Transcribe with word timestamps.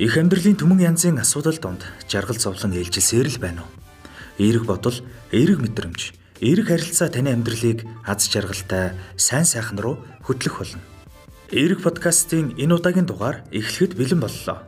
Их 0.00 0.16
амьдралын 0.16 0.56
түмэн 0.56 0.80
янзын 0.80 1.20
асуудал 1.20 1.60
донд 1.60 1.84
жаргал 2.08 2.40
зовлон 2.40 2.72
ээлжилсээр 2.72 3.36
л 3.36 3.36
байна 3.36 3.68
уу? 3.68 3.70
Эерэг 4.40 4.64
бодол, 4.64 4.96
эерэг 5.28 5.60
мэдрэмж, 5.60 6.16
эерэг 6.40 6.72
харилцаа 6.72 7.12
таны 7.12 7.36
амьдралыг 7.36 7.84
аз 8.08 8.24
жаргалтай, 8.32 8.96
сайн 9.20 9.44
сайхан 9.44 9.76
руу 9.76 10.00
хөтлөх 10.24 10.56
болно. 10.56 10.80
Эерэг 11.52 11.84
подкастын 11.84 12.56
энэ 12.56 12.80
удаагийн 12.80 13.04
дугаар 13.04 13.44
эхлэхэд 13.52 13.92
бэлэн 13.92 14.24
боллоо. 14.24 14.64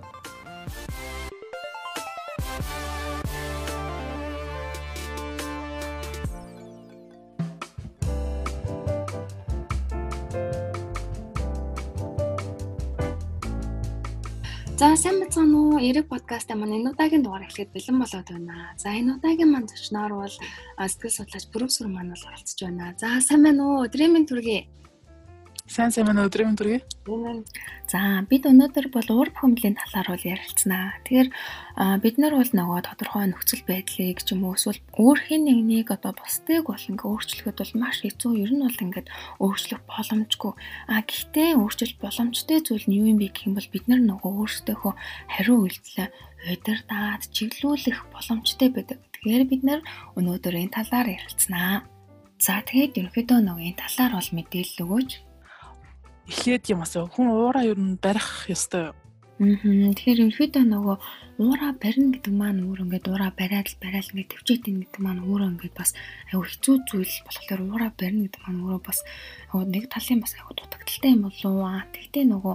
Подкастаа 16.33 16.57
маань 16.57 16.77
энэ 16.81 16.91
удаагийн 16.97 17.25
дугаар 17.25 17.45
эхлэхэд 17.45 17.77
бэлэн 17.77 17.99
болоод 18.01 18.29
байна. 18.33 18.73
За 18.81 18.89
энэ 18.89 19.21
удаагийн 19.21 19.53
маань 19.53 19.69
зочноор 19.69 20.13
бол 20.17 20.37
сэтгэл 20.81 21.17
судлаач 21.21 21.45
профессор 21.53 21.87
маань 21.93 22.09
бол 22.09 22.25
оролцож 22.25 22.61
байна. 22.65 22.97
За 22.97 23.21
сайн 23.21 23.43
байна 23.45 23.61
уу? 23.69 23.85
Өдрийн 23.85 24.13
мэнд 24.17 24.33
төргий. 24.33 24.65
Сайн 25.73 25.89
сайн 25.89 26.05
манай 26.05 26.29
өдрийн 26.29 26.53
төргий. 26.53 26.85
За 27.89 28.21
бид 28.29 28.45
өнөөдөр 28.45 28.93
бол 28.93 29.09
уур 29.09 29.33
бүхэмлийн 29.33 29.81
талаар 29.81 30.09
бол 30.13 30.21
ярилцсанаа. 30.21 31.01
Тэгэхээр 31.01 31.29
бид 32.05 32.17
нар 32.21 32.37
бол 32.37 32.53
нөгөө 32.53 32.81
тодорхой 32.85 33.33
нөхцөл 33.33 33.65
байдлыг 33.65 34.21
ч 34.21 34.37
юм 34.37 34.45
уу 34.45 34.53
эсвэл 34.53 34.85
өөр 35.01 35.19
хэн 35.25 35.49
нэгнийг 35.49 35.89
одоо 35.97 36.13
бусдыг 36.13 36.69
бол 36.69 36.77
ингээ 36.77 37.09
өөрчлөхөд 37.09 37.57
бол 37.57 37.73
маш 37.81 38.05
хэцүү. 38.05 38.33
Ер 38.45 38.53
нь 38.53 38.61
бол 38.69 38.85
ингээд 38.85 39.09
өөрчлөх 39.41 39.81
боломжгүй. 39.89 40.53
А 40.93 41.01
гэхдээ 41.09 41.57
өөрчлөх 41.57 41.97
боломжтой 42.05 42.59
зүйл 42.61 42.85
нь 42.93 42.97
юу 43.01 43.09
юм 43.09 43.17
бэ 43.17 43.33
гэх 43.33 43.49
юм 43.49 43.57
бол 43.57 43.73
бид 43.73 43.89
нар 43.89 44.01
нөгөө 44.05 44.29
өөрсдийнхөө 44.45 44.93
хариу 45.33 45.57
үйлдэлээ 45.57 46.09
удирдаад 46.53 47.23
чиглүүлэх 47.33 48.13
боломжтой 48.13 48.69
байдаг. 48.69 49.01
Тэгэхээр 49.17 49.45
бид 49.49 49.63
нар 49.65 49.81
өнөөдөр 50.21 50.53
энэ 50.69 50.77
талаар 50.77 51.17
ярилцсанаа. 51.17 51.89
За 52.37 52.61
тэгээд 52.61 53.01
ерөнхийдөө 53.01 53.41
нөгөө 53.41 53.65
энэ 53.73 53.81
талаар 53.81 54.13
бол 54.21 54.31
мэдээлэл 54.37 54.85
өгөөч 54.85 55.32
эхлээд 56.33 56.73
юм 56.73 56.81
асуу 56.81 57.05
хүн 57.13 57.29
уураа 57.29 57.65
ер 57.69 57.77
нь 57.77 58.01
барих 58.01 58.49
ёстой. 58.49 58.97
Тэгэхээр 59.43 60.33
ерөнхийдөө 60.33 60.65
нөгөө 60.65 60.97
уураа 61.45 61.73
барина 61.77 62.15
гэдэг 62.15 62.33
маань 62.33 62.63
өөр 62.63 62.87
ингээд 62.87 63.11
уураа 63.11 63.33
бариад 63.37 63.69
л 63.69 63.81
барайл 63.83 64.09
ингээд 64.13 64.31
төвчээд 64.33 64.71
ин 64.71 64.77
гэдэг 64.87 65.01
маань 65.03 65.25
өөрөө 65.29 65.49
ингээд 65.53 65.75
бас 65.77 65.91
аюу 66.31 66.47
хэцүү 66.47 66.75
зүйл 66.89 67.15
болохоор 67.27 67.61
уураа 67.67 67.91
барина 67.93 68.23
гэдэг 68.31 68.43
маань 68.47 68.63
өөрөө 68.65 68.83
бас 68.87 68.99
нэг 69.53 69.85
талын 69.93 70.21
бас 70.23 70.33
аюу 70.39 70.55
дутагдaltaй 70.57 71.11
юм 71.13 71.23
болов 71.27 71.55
аа. 71.67 71.83
Тэгтээ 71.91 72.25
нөгөө 72.33 72.55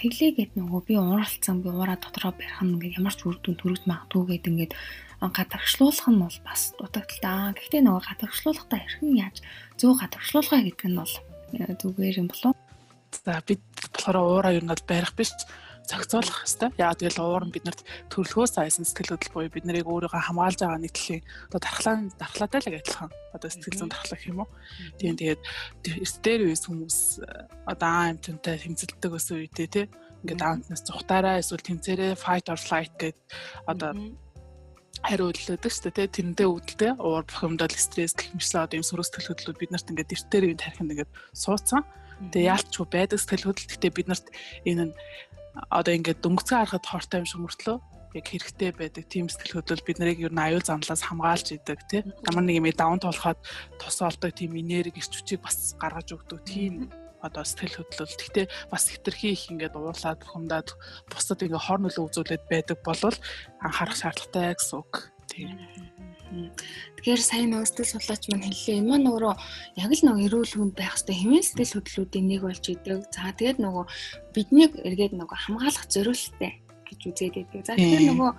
тэглээгээд 0.00 0.52
нөгөө 0.56 0.80
би 0.88 0.94
ууралцсан 0.96 1.56
би 1.60 1.68
уураа 1.68 1.98
дотроо 2.00 2.32
барих 2.32 2.58
нь 2.64 2.72
ингээд 2.72 2.98
ямар 2.98 3.14
ч 3.14 3.20
үр 3.28 3.36
дүн 3.42 3.56
төрөж 3.60 3.82
магадгүй 3.84 4.24
гэдэг 4.40 4.52
ингээд 4.52 4.72
гадагшлуулах 5.20 6.08
нь 6.08 6.22
бол 6.24 6.38
бас 6.46 6.62
дутагдaltaа. 6.80 7.52
Гэхдээ 7.52 7.82
нөгөө 7.84 8.02
гадагшлуулахдаа 8.08 8.78
хэрхэн 8.80 9.12
яаж 9.20 9.36
зөв 9.76 9.92
гадагшлуулах 10.00 10.64
гэдэг 10.66 10.88
нь 10.88 10.98
бол 10.98 11.14
зүгээр 11.52 12.20
юм 12.24 12.32
болов 12.32 12.61
За 13.12 13.42
бид 13.44 13.60
болохоор 13.92 14.16
уураа 14.18 14.52
нь 14.56 14.70
бол 14.70 14.84
барих 14.88 15.12
биш 15.12 15.30
зохицуулах 15.86 16.46
хэвээр. 16.46 16.78
Яг 16.78 16.96
тэгэл 16.98 17.20
уур 17.20 17.44
нь 17.44 17.54
биднэрт 17.54 17.82
төрөлхөөс 18.08 18.54
айсан 18.58 18.86
сэтгэл 18.86 19.18
хөдлөл 19.18 19.34
буюу 19.34 19.52
бид 19.52 19.66
нарыг 19.66 19.86
өөрийгөө 19.90 20.22
хамгаалж 20.30 20.58
байгаа 20.62 20.80
нийтлэлийн 20.80 21.22
одоо 21.50 21.60
дархлаа 21.60 21.96
дархлаатай 22.16 22.60
л 22.62 22.70
адилхан. 22.70 23.10
Одоо 23.34 23.50
сэтгэл 23.50 23.78
зүйн 23.82 23.90
дархлаа 23.92 24.20
юм 24.30 24.38
уу. 24.46 24.50
Тийм 24.96 25.14
тэгээд 25.18 25.42
эртээр 26.06 26.40
үес 26.46 26.62
хүмүүс 26.70 26.98
одоо 27.66 27.90
аамтантай 27.90 28.56
хэмцэлдэг 28.62 29.10
ус 29.10 29.28
үедээ 29.34 29.68
тий 29.68 29.86
ингээд 30.22 30.42
аамтнаас 30.42 30.82
зүхтаараа 30.86 31.42
эсвэл 31.42 31.66
тэмцээрээ 31.66 32.14
fight 32.14 32.46
or 32.46 32.58
flight 32.58 32.94
гэдэг 32.94 33.18
одоо 33.66 33.90
хариулдаг 35.02 35.66
шүү 35.66 35.90
дээ 35.90 36.14
тэрэндээ 36.14 36.46
үүдэлтэй 36.46 36.92
уур 37.02 37.26
бухимдал 37.26 37.74
стресс 37.74 38.14
гэх 38.14 38.30
мэтчлээ 38.38 38.62
одоо 38.70 38.76
юм 38.78 38.86
сөрөг 38.86 39.06
сэтгэл 39.10 39.30
хөдлөлүүд 39.34 39.58
бид 39.58 39.72
нарт 39.74 39.90
ингээд 39.90 40.14
эртээр 40.14 40.44
үеийн 40.46 40.62
тарихын 40.62 40.92
ингээд 40.94 41.10
суудсан. 41.34 41.82
Тэгээ 42.30 42.50
яалтчгүй 42.52 42.86
байдаг 42.86 43.18
сэтгэл 43.18 43.46
хөдлөл 43.50 43.70
гэхдээ 43.72 43.92
бид 43.96 44.08
нарт 44.08 44.26
энэ 44.68 44.84
нь 44.90 44.94
одоо 45.68 45.92
ингээд 45.92 46.22
дөнгөцгөө 46.22 46.58
харахад 46.58 46.86
хортой 46.86 47.18
юм 47.20 47.28
шиг 47.28 47.40
мөртлөө 47.42 47.76
яг 48.12 48.26
хэрэгтэй 48.28 48.70
байдаг 48.76 49.04
тийм 49.08 49.26
сэтгэл 49.28 49.60
хөдлөл 49.60 49.86
бид 49.88 49.98
нарыг 49.98 50.20
ер 50.20 50.32
нь 50.32 50.44
аюул 50.44 50.64
замлаас 50.64 51.02
хамгаалж 51.04 51.56
идэг 51.56 51.80
тий. 51.88 52.02
Ямар 52.28 52.44
нэг 52.44 52.60
юм 52.60 52.68
даун 52.76 53.00
толоход 53.00 53.40
тус 53.80 53.98
олдог 54.04 54.32
тийм 54.36 54.52
энерги 54.56 55.00
ирч 55.00 55.12
хүчийг 55.16 55.40
бас 55.40 55.72
гаргаж 55.80 56.12
өгдөг 56.12 56.40
тийм 56.44 56.92
одоо 57.24 57.44
сэтгэл 57.44 57.80
хөдлөл. 57.80 58.12
Гэхдээ 58.12 58.46
бас 58.68 58.84
хитрхи 58.92 59.32
их 59.32 59.48
ингээд 59.48 59.78
уурлаад 59.78 60.20
бухимдаад 60.20 60.68
бусдад 61.08 61.40
ингээд 61.40 61.64
хор 61.64 61.80
нөлөө 61.80 62.04
үзүүлээд 62.10 62.44
байдаг 62.52 62.78
болвол 62.84 63.16
анхаарах 63.64 63.96
шаардлагатай 63.96 64.58
гэсэн 64.60 64.76
үг. 64.76 64.92
Тийм. 65.30 65.48
Тэгэхээр 66.32 67.22
сайн 67.22 67.48
нөгөө 67.52 67.66
сэтгэл 67.68 67.92
судлаач 67.92 68.22
маань 68.30 68.46
хэллээ. 68.48 68.80
Энэ 68.80 68.88
маань 68.88 69.10
өөрөө 69.12 69.34
яг 69.82 69.90
л 69.92 70.04
нөгөө 70.06 70.24
эрүүл 70.26 70.54
хүнд 70.56 70.74
байх 70.78 70.94
хэвээр 70.96 71.20
хэмээн 71.20 71.44
сэтгэл 71.44 71.74
хөдлөлүүдийн 71.76 72.26
нэг 72.30 72.40
болж 72.46 72.64
идэг. 72.72 73.00
За 73.12 73.34
тэгээд 73.36 73.58
нөгөө 73.60 73.84
биднийг 74.32 74.72
эргээд 74.80 75.12
нөгөө 75.18 75.38
хамгаалах 75.44 75.86
зориулттай 75.92 76.61
гэж 76.92 77.00
үзээд 77.08 77.34
байдаг. 77.40 77.64
За 77.64 77.74
тэгэхээр 77.80 78.04
нөгөө 78.12 78.30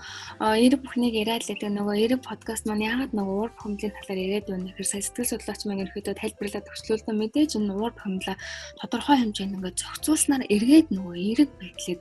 эрэг 0.61 0.81
бүхнийг 0.85 1.13
яриад 1.17 1.43
л 1.43 1.49
гэдэг 1.49 1.71
нөгөө 1.73 1.95
эрэг 2.05 2.21
подкаст 2.21 2.63
маань 2.69 2.85
яагаад 2.85 3.11
нөгөө 3.17 3.35
уур 3.35 3.51
бухимдлын 3.57 3.93
талаар 3.97 4.19
яриад 4.21 4.45
байна 4.47 4.69
гэхээр 4.69 4.89
сая 4.93 5.01
сэтгэл 5.01 5.31
судлаач 5.33 5.61
маань 5.65 5.83
ерөөдөө 5.83 6.15
тайлбарлаад 6.21 6.69
өгчлүүлсэн 6.69 7.15
мэдээж 7.17 7.51
энэ 7.57 7.73
уур 7.73 7.93
бухимдлаа 7.97 8.37
тодорхой 8.77 9.17
хэмжээнд 9.17 9.55
ингээд 9.57 9.81
зохицуулснаар 9.81 10.43
эргээд 10.53 10.87
нөгөө 10.93 11.15
эрэг 11.33 11.49
байдлыг 11.57 11.99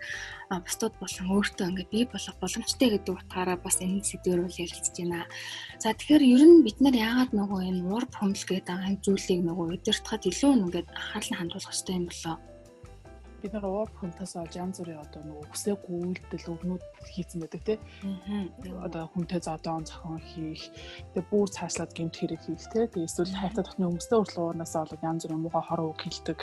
бусдад 0.60 0.92
болон 1.00 1.26
өөртөө 1.32 1.66
ингээд 1.72 1.90
бий 1.94 2.04
болох 2.04 2.36
боломжтой 2.36 2.88
гэдэг 2.92 3.14
утгаараа 3.16 3.56
бас 3.56 3.80
энэ 3.80 4.04
сэдвээр 4.04 4.44
үл 4.44 4.60
ярилцж 4.60 4.92
байна. 5.00 5.24
За 5.80 5.96
тэгэхээр 5.96 6.22
ер 6.28 6.42
нь 6.44 6.64
бид 6.66 6.78
нар 6.84 6.92
яагаад 6.92 7.32
нөгөө 7.32 7.60
энэ 7.72 7.84
уур 7.88 8.04
бухимдал 8.12 8.46
гэдэг 8.52 8.76
энэ 8.76 9.00
зүйлийг 9.00 9.40
нөгөө 9.48 9.66
удирдахад 9.80 10.28
илүү 10.28 10.52
ингээд 10.52 10.88
анхаарал 10.92 11.32
хандуулах 11.40 11.72
хэрэгтэй 11.72 11.96
юм 11.96 12.06
болоо 12.12 12.36
бид 13.42 13.52
нар 13.52 13.66
уур 13.66 13.90
хүнтээс 13.98 14.38
олж 14.38 14.54
янз 14.54 14.78
бүрийн 14.78 15.02
одоо 15.02 15.22
нөгөө 15.26 15.46
хүсээгүй 15.50 15.96
үйлдэл 15.98 16.52
өгнүүд 16.54 16.82
хийцэн 17.10 17.38
байдаг 17.42 17.62
тий. 17.66 17.78
Одоо 18.86 19.10
хүнтэй 19.10 19.40
зодон 19.42 19.82
зохион 19.82 20.22
хийх, 20.22 20.70
тэгээ 21.10 21.26
бүр 21.26 21.48
цаашлаад 21.50 21.90
гэмт 21.90 22.14
хэрэг 22.14 22.40
хийх 22.46 22.66
тий. 22.70 22.86
Тэгээ 22.86 23.08
эсвэл 23.10 23.34
хайртай 23.34 23.64
тохны 23.66 23.90
өмстэй 23.90 24.18
хүртэл 24.22 24.42
уурнаас 24.46 24.74
олоод 24.78 25.02
янз 25.02 25.22
бүрийн 25.26 25.42
муухай 25.42 25.64
хор 25.66 25.82
үг 25.90 26.00
хэлдэг, 26.06 26.38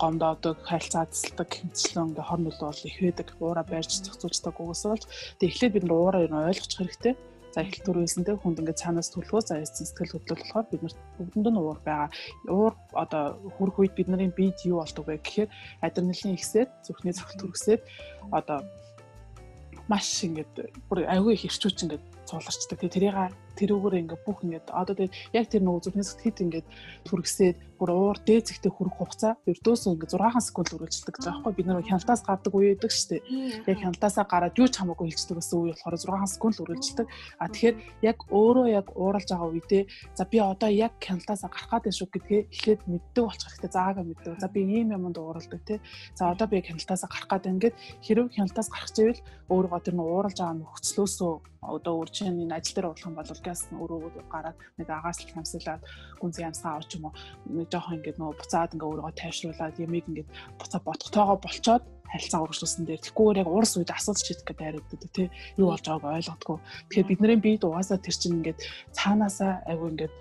гомдоодог, 0.00 0.56
харилцаа 0.64 1.04
цэцэлдэг 1.12 1.48
хэмцлэн 1.52 2.16
ингээ 2.16 2.24
хор 2.24 2.40
нөлөө 2.40 2.68
бол 2.72 2.88
их 2.88 2.98
байдаг. 3.04 3.28
Уура 3.44 3.62
байрч 3.68 4.00
зохицуулдаг 4.00 4.56
угсаа 4.56 4.96
болж 4.96 5.04
тэгээ 5.36 5.52
эхлээд 5.52 5.76
бид 5.76 5.84
нар 5.84 6.16
ер 6.24 6.32
нь 6.32 6.40
ойлгочих 6.48 6.80
хэрэгтэй 6.80 7.14
За 7.54 7.64
эхлэл 7.64 7.86
төрүүлсэнтэй 7.86 8.36
хүнд 8.36 8.60
ингээд 8.60 8.82
цаанаас 8.82 9.08
төлөвлөгөө 9.12 9.48
заяасан 9.48 9.86
сэтгэл 9.88 10.14
хөдлөл 10.20 10.42
болохоор 10.44 10.66
бид 10.68 10.82
нарт 10.84 10.98
бүгдэнд 11.16 11.48
нь 11.48 11.60
уур 11.60 11.80
байгаа. 11.80 12.10
Уур 12.52 12.74
одоо 12.92 13.24
хүрх 13.56 13.76
үед 13.80 13.94
бид 13.96 14.08
нарын 14.12 14.36
биед 14.36 14.60
юу 14.68 14.84
болдог 14.84 15.04
вэ 15.08 15.16
гэхээр 15.18 15.48
адреналин 15.80 16.36
ихсээд 16.36 16.70
зүрхний 16.84 17.16
цогц 17.16 17.34
төрөсөд 17.40 17.80
одоо 18.36 18.60
маш 19.88 20.08
ингээд 20.20 20.52
бүр 20.92 21.08
аюу 21.08 21.32
их 21.32 21.48
ирчүүч 21.48 21.88
ингээд 21.88 22.04
цууларчдаг. 22.28 22.76
Тэгээ 22.76 22.94
тэрийг 22.94 23.16
тэрүүгээр 23.58 24.00
ингээд 24.00 24.22
бүх 24.24 24.38
ингээд 24.46 24.66
одоо 24.70 24.94
тэгээд 24.94 25.14
яг 25.34 25.46
тэр 25.50 25.62
нөгөө 25.66 25.82
зүрхний 25.84 26.06
цогцд 26.06 26.38
ингээд 26.46 26.66
түргсээд 27.04 27.56
бүр 27.78 27.90
уур 27.94 28.18
дээд 28.26 28.50
зэгтээ 28.50 28.74
хүрэх 28.74 28.96
хугацаа 28.98 29.32
ердөөсөө 29.46 29.94
ингээд 29.94 30.12
6 30.18 30.50
секунд 30.50 30.74
үргэлжлэдэг 30.74 31.14
гэж 31.14 31.24
байгаа 31.30 31.42
байхгүй 31.46 31.54
бид 31.54 31.66
нар 31.70 31.86
хяналтаас 31.86 32.22
гардаг 32.26 32.54
үе 32.58 32.74
байдаг 32.74 32.90
шүү 32.90 33.08
дээ. 33.14 33.22
Яг 33.70 33.78
хяналтаасаа 33.78 34.26
гараад 34.26 34.58
юу 34.58 34.66
ч 34.66 34.74
хамаагүй 34.82 35.06
хэлцдэг 35.14 35.36
гэсэн 35.38 35.56
үе 35.62 35.74
болохоор 35.78 35.94
6 36.26 36.34
секунд 36.34 36.56
үргэлжлэдэг. 36.58 37.06
А 37.38 37.46
тэгэхээр 37.46 37.76
яг 38.02 38.18
өөрөө 38.34 38.66
яг 38.74 38.86
ууралж 38.98 39.28
байгаа 39.30 39.48
үедээ 39.54 39.82
за 40.18 40.24
би 40.26 40.38
одоо 40.42 40.70
яг 40.74 40.92
хяналтаасаа 40.98 41.50
гарах 41.54 41.70
гэдэг 41.70 41.94
шүү 41.94 42.08
гэдгээ 42.10 42.40
эхлээд 42.50 42.80
мэддэг 42.90 43.22
болчих 43.22 43.46
хэрэгтэй. 43.46 43.70
Заагаа 43.70 44.04
мэддэг. 44.10 44.34
За 44.42 44.48
би 44.50 44.60
ийм 44.66 44.90
юмд 44.98 45.18
ууралдаг 45.22 45.62
тий. 45.62 45.78
За 46.18 46.34
одоо 46.34 46.46
би 46.50 46.58
хяналтаасаа 46.66 47.06
гарах 47.06 47.30
гэдэг 47.30 47.54
ингээд 47.54 47.76
хэрэг 48.02 48.26
хяналтаас 48.34 48.68
гарах 48.74 48.90
чивэл 48.90 49.22
өөрөө 49.54 49.80
тэр 49.86 49.94
нь 49.94 50.02
ууралж 50.02 50.38
байгаа 50.42 50.58
нөхцлөөсөө 50.58 51.32
одоо 51.62 51.94
үржин 52.06 52.38
энэ 52.38 52.54
ажил 52.54 52.74
дээр 52.78 52.88
уурлах 52.94 53.08
юм 53.10 53.18
бол 53.18 53.42
газ 53.42 53.60
өөрөө 53.74 54.30
гараад 54.30 54.58
нэг 54.78 54.88
агаас 54.88 55.18
л 55.26 55.34
хамсалаад 55.34 55.82
гүнзгий 56.22 56.46
амсгаа 56.46 56.78
авч 56.78 56.90
юм 56.94 57.10
уу? 57.10 57.14
Нэг 57.50 57.66
жоохон 57.66 57.98
ингээд 57.98 58.18
нөгөө 58.18 58.38
буцаад 58.38 58.74
ингээ 58.78 58.88
өөрийгөө 58.88 59.14
тайвшруулад 59.18 59.82
ямиг 59.82 60.06
ингээд 60.06 60.28
буцаа 60.54 60.80
бодохтойгоо 60.86 61.38
болцоод 61.42 61.84
харилцаа 62.08 62.40
урагшлуулсан 62.46 62.84
дээр 62.86 63.02
тэгхгүйгээр 63.02 63.40
яг 63.42 63.48
уурс 63.50 63.72
үед 63.74 63.90
асуудал 63.90 64.22
шийдэх 64.22 64.46
гэдэг 64.46 64.64
хайрууддаг 64.64 65.12
тий. 65.12 65.28
Юу 65.60 65.68
болж 65.74 65.84
байгааг 65.84 66.16
ойлгодгүй 66.18 66.56
тэгэхээр 66.88 67.08
бидний 67.10 67.36
бие 67.42 67.58
дугаасаа 67.58 67.98
тэр 68.00 68.16
чинь 68.16 68.36
ингээд 68.38 68.58
цаанаасаа 68.96 69.52
айгүй 69.68 69.88
ингээд 69.92 70.14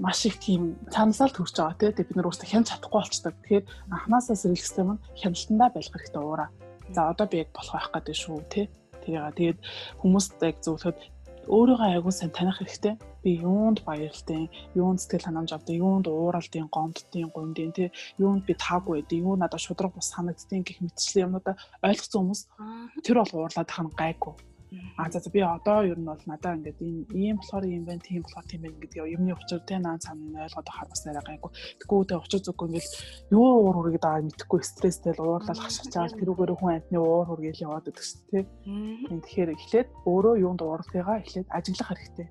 маш 0.00 0.20
их 0.24 0.38
тийм 0.40 0.78
цаанаасаа 0.88 1.28
л 1.28 1.36
төрж 1.36 1.54
байгаа 1.60 1.92
тий. 1.92 2.08
Бид 2.08 2.16
нар 2.16 2.28
өөрсдөө 2.30 2.48
хянж 2.48 2.66
чадахгүй 2.72 3.00
болчдаг 3.04 3.34
тэгэхээр 3.42 3.64
анханасаа 3.92 4.36
сэргийлэх 4.38 4.64
систем 4.64 4.88
нь 4.96 5.02
хяналтандаа 5.20 5.68
байлгах 5.76 6.00
хэрэгтэй 6.00 6.24
уураа. 6.24 6.48
За 6.94 7.00
одоо 7.12 7.26
би 7.28 7.36
яг 7.44 7.50
болох 7.52 7.74
байх 7.76 7.90
гэдэг 7.92 8.16
шүү 8.16 8.38
тий 8.48 8.66
тэгээ 9.04 9.30
тэгээд 9.38 9.58
хүмүүст 10.00 10.32
яг 10.44 10.56
зөвлөхөд 10.64 10.98
өөрийгөө 11.50 11.88
айгуу 11.88 12.12
сайн 12.14 12.30
таних 12.30 12.58
хэрэгтэй. 12.60 12.94
Би 13.24 13.30
юунд 13.40 13.84
баярлалтай, 13.84 14.48
юунд 14.74 15.00
сэтгэл 15.00 15.28
ханамж 15.28 15.50
авдаг, 15.52 15.76
юунд 15.76 16.06
ууралдын, 16.08 16.68
гомдтын, 16.72 17.28
гундын 17.34 17.72
тий, 17.76 17.88
юунд 18.16 18.46
би 18.48 18.54
таагүй 18.54 19.02
байдаг, 19.02 19.18
юу 19.18 19.36
надад 19.36 19.60
шудраг 19.60 19.92
бус 19.92 20.08
санагддгийг 20.08 20.64
гэх 20.64 20.80
мэтчлэн 20.80 21.26
юмудаа 21.28 21.54
ойлгосон 21.84 22.20
хүмүүс 22.20 22.42
тэр 23.04 23.20
бол 23.20 23.34
уурлаад 23.44 23.68
тахна 23.68 23.92
гайгүй 23.92 24.34
А 24.96 25.10
за 25.10 25.18
за 25.18 25.30
би 25.30 25.40
одоо 25.40 25.82
ер 25.82 25.98
нь 25.98 26.06
бол 26.06 26.22
надаа 26.26 26.54
ингээд 26.54 26.78
ийм 26.80 27.06
ийм 27.10 27.36
болохоор 27.38 27.64
ийм 27.66 27.84
байна, 27.84 28.00
тийм 28.00 28.22
болохоор 28.22 28.46
тийм 28.46 28.62
байна 28.62 28.78
гэдэг 28.80 29.10
юмны 29.16 29.32
учир 29.34 29.60
тэ 29.66 29.78
наан 29.78 29.98
цааны 29.98 30.38
ойлгоод 30.46 30.68
ахаар 30.70 30.88
бас 30.90 31.02
арай 31.06 31.24
гайгүй. 31.26 31.50
Тэгвэл 31.80 32.08
тэ 32.08 32.22
учир 32.22 32.40
зүггүй 32.44 32.66
ингээд 32.68 32.88
юу 33.34 33.46
уур 33.66 33.76
үргээд 33.80 34.04
байгаа 34.06 34.26
мэдэхгүй 34.28 34.60
стресстэй 34.62 35.12
л 35.16 35.24
уурлал 35.26 35.62
хашгич 35.62 35.90
чаал 35.94 36.14
тэрүүгээр 36.14 36.52
хүн 36.54 36.74
амтны 36.78 36.98
уур 36.98 37.28
үргээл 37.34 37.64
яваад 37.66 37.84
байдаг 37.90 38.04
шүү 38.06 38.20
дээ. 38.30 38.44
Тэгэхээр 39.10 39.50
эхлээд 39.56 39.88
өөрөө 40.06 40.34
юунд 40.44 40.60
уурлахыгаа 40.62 41.18
эхлээд 41.22 41.48
ажиглах 41.50 41.90
хэрэгтэй 41.90 42.28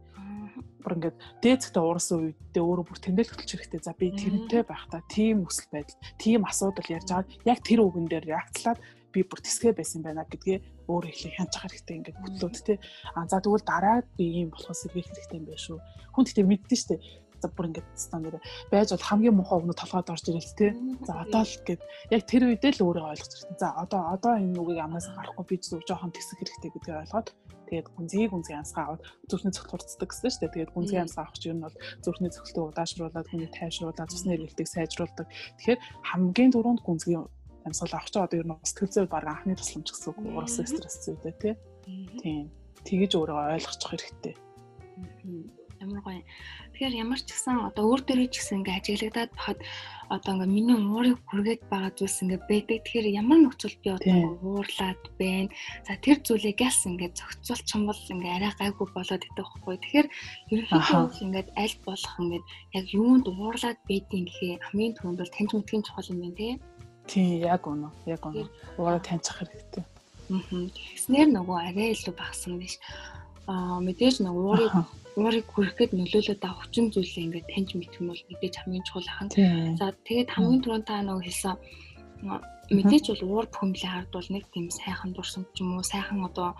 бүр 0.79 0.95
ингээд 0.95 1.17
дээцэгтэй 1.43 1.83
уурсан 1.83 2.17
үедээ 2.23 2.63
өөрөө 2.63 2.85
бүр 2.87 2.99
тэмдэглэл 3.03 3.35
хөтлөх 3.35 3.61
хэрэгтэй. 3.67 3.81
За 3.83 3.93
би 3.99 4.07
тэрнтэй 4.15 4.63
байх 4.63 4.87
та 4.87 5.03
тийм 5.11 5.43
өсөл 5.43 5.67
байдал, 5.75 5.99
тийм 6.15 6.47
асуудал 6.47 6.87
ярьж 6.87 7.09
байгаа. 7.11 7.27
Яг 7.43 7.59
тэр 7.67 7.79
үгэн 7.83 8.07
дээр 8.07 8.25
реакцлаад 8.31 8.79
би 9.13 9.23
бүр 9.25 9.39
тэсгэ 9.41 9.73
байсан 9.75 10.01
байна 10.05 10.25
гэдгээ 10.29 10.87
өөрөө 10.89 11.11
их 11.13 11.21
хянаж 11.37 11.53
хэрэгтэй 11.53 11.95
ингээд 11.97 12.17
хөтлөөд 12.21 12.55
тий. 12.65 12.77
А 13.13 13.25
за 13.29 13.37
тэгвэл 13.41 13.65
дараа 13.65 13.97
би 14.17 14.25
ийм 14.41 14.49
болохоо 14.49 14.73
сэргийлэх 14.73 15.13
хэрэгтэй 15.13 15.37
юм 15.39 15.45
байна 15.49 15.65
шүү. 15.65 15.77
Хүн 16.13 16.25
тэгтээ 16.25 16.49
мэддэн 16.49 16.79
штэ. 16.81 16.95
За 17.39 17.47
бүр 17.47 17.71
ингээд 17.71 17.87
стандарт 17.95 18.43
байж 18.67 18.89
бол 18.91 19.07
хамгийн 19.07 19.35
муухай 19.37 19.57
өгнө 19.63 19.75
толгойд 19.77 20.11
орж 20.11 20.25
ирэл 20.27 20.57
тий. 20.59 20.71
За 21.07 21.23
одоо 21.23 21.43
л 21.47 21.55
гээд 21.63 21.81
яг 22.11 22.21
тэр 22.27 22.43
үедээ 22.51 22.71
л 22.75 22.83
өөрөө 22.83 23.05
ойлгох 23.15 23.31
хэрэгтэй. 23.31 23.59
За 23.63 23.69
одоо 23.79 24.01
одоо 24.11 24.33
энэ 24.35 24.59
үгийг 24.59 24.83
амнаас 24.83 25.07
гарахгүй 25.15 25.45
би 25.47 25.55
зөв 25.63 25.79
жоохон 25.87 26.11
тэсэх 26.11 26.35
хэрэгтэй 26.35 26.71
гэдгийг 26.75 26.99
ойлгоод 26.99 27.29
тэгээд 27.69 27.87
гүнзгий 27.95 28.27
гүнзгий 28.27 28.57
амсгаа 28.59 28.83
аваад 28.97 29.01
зүрхний 29.29 29.53
цогт 29.53 29.71
хурцдаг 29.71 30.09
гэсэн 30.09 30.29
шүү 30.33 30.41
дээ. 30.41 30.53
Тэгээд 30.57 30.73
гүнзгий 30.73 30.99
амсгаа 30.99 31.23
авах 31.23 31.37
чинь 31.39 31.55
нь 31.55 31.63
бол 31.63 31.75
зүрхний 32.03 32.31
цогтыг 32.33 32.65
удаашруулад 32.65 33.27
хүний 33.29 33.49
тайвшруулад 33.53 34.09
цусны 34.09 34.33
эргэлтийг 34.35 34.67
сайжруулдаг. 34.67 35.27
Тэгэхээр 35.29 35.79
хамгийн 36.09 36.51
түрүүнд 36.51 36.81
гүнзгий 36.81 37.17
амьсгал 37.65 37.93
авах 37.95 38.09
чинь 38.09 38.23
одоо 38.23 38.39
ер 38.39 38.47
нь 38.47 38.55
сэтгэл 38.63 38.93
зүй 38.93 39.05
баг 39.09 39.25
анхны 39.27 39.55
тусламж 39.55 39.87
гэсэн 39.91 40.09
үг 40.11 40.19
уурсан 40.23 40.65
стресс 40.67 40.97
зүйтэй 41.03 41.33
тий. 41.41 41.55
Тийм. 42.21 42.45
Тэгэж 42.85 43.11
өөрийгөө 43.15 43.53
ойлгочих 43.59 43.89
хэрэгтэй. 43.91 44.33
Ямар 45.79 46.01
гоё. 46.03 46.23
Тэгэхээр 46.75 46.99
ямар 47.03 47.19
ч 47.23 47.31
гэсэн 47.31 47.71
одоо 47.71 47.83
өөр 47.87 48.01
дөрөв 48.03 48.27
ч 48.31 48.35
гэсэн 48.39 48.59
ингээ 48.63 48.79
ажиглагдаад 48.79 49.31
бахад 49.31 49.59
одоо 50.11 50.31
ингээ 50.35 50.55
миний 50.55 50.75
уурыг 50.75 51.19
хүргээд 51.27 51.61
байгаа 51.71 51.91
зүйлс 51.95 52.19
ингээ 52.23 52.41
байдаг. 52.51 52.79
Тэгэхээр 52.83 53.07
ямар 53.19 53.39
нөхцөл 53.39 53.75
би 53.83 53.89
одоо 53.95 54.15
уурлаад 54.43 55.01
байна. 55.19 55.51
За 55.87 55.95
тэр 56.03 56.17
зүйлийг 56.19 56.59
ялс 56.59 56.83
ингээ 56.83 57.15
зохицуулч 57.15 57.67
юм 57.75 57.83
бол 57.87 57.99
ингээ 58.11 58.35
арай 58.35 58.51
гайгүй 58.59 58.87
болоод 58.91 59.23
идэх 59.23 59.39
байхгүй. 59.39 59.75
Тэгэхээр 59.79 60.07
ерөнхийдөө 60.51 61.03
ингээ 61.23 61.45
аль 61.63 61.77
болох 61.87 62.13
ингээ 62.19 62.43
яг 62.75 62.85
юунд 62.91 63.25
уурлаад 63.31 63.79
байдгийг 63.87 64.27
гэхээ 64.27 64.53
хамгийн 64.67 64.95
түрүүнд 64.99 65.19
бол 65.19 65.35
таньж 65.35 65.51
мэдхийн 65.55 65.83
чухал 65.87 66.11
юм 66.11 66.19
байна 66.27 66.39
тий. 66.39 66.53
Тийм 67.09 67.41
яг 67.41 67.65
үнэ. 67.65 67.89
Яг 68.05 68.21
үнэ. 68.21 68.45
Угаараа 68.77 69.01
таньчих 69.01 69.35
хэрэгтэй. 69.41 69.83
Аа. 70.29 70.69
Тэгснээр 70.93 71.29
нөгөө 71.33 71.57
арай 71.57 71.89
илүү 71.97 72.13
багсан 72.13 72.61
биш. 72.61 72.77
Аа 73.49 73.81
мэдээж 73.81 74.21
нөгөө 74.21 74.45
уурыг 74.45 74.73
уурыг 75.17 75.45
хүрэхэд 75.49 75.91
нөлөөлөд 75.97 76.39
байгаа 76.39 76.61
хүчин 76.61 76.93
зүйлээ 76.93 77.25
ингээд 77.25 77.47
таньж 77.49 77.69
мэдэх 77.73 77.99
юм 77.99 78.13
бол 78.13 78.23
мэдээж 78.29 78.55
хамгийн 78.61 78.85
чухал 78.85 79.09
ахын. 79.09 79.29
За 79.81 79.91
тэгээд 80.05 80.29
хамгийн 80.37 80.61
түрүүнд 80.63 80.85
та 80.85 81.01
нөгөө 81.01 81.25
хэлсэн 81.25 81.55
мэдээж 82.77 83.05
бол 83.09 83.23
уур 83.25 83.45
бөхөмбөлийн 83.49 83.95
ард 83.97 84.11
бол 84.13 84.29
нэг 84.29 84.43
тийм 84.53 84.67
сайхан 84.69 85.11
дурсамж 85.17 85.47
ч 85.55 85.65
юм 85.65 85.75
уу 85.75 85.83
сайхан 85.83 86.21
одоо 86.29 86.53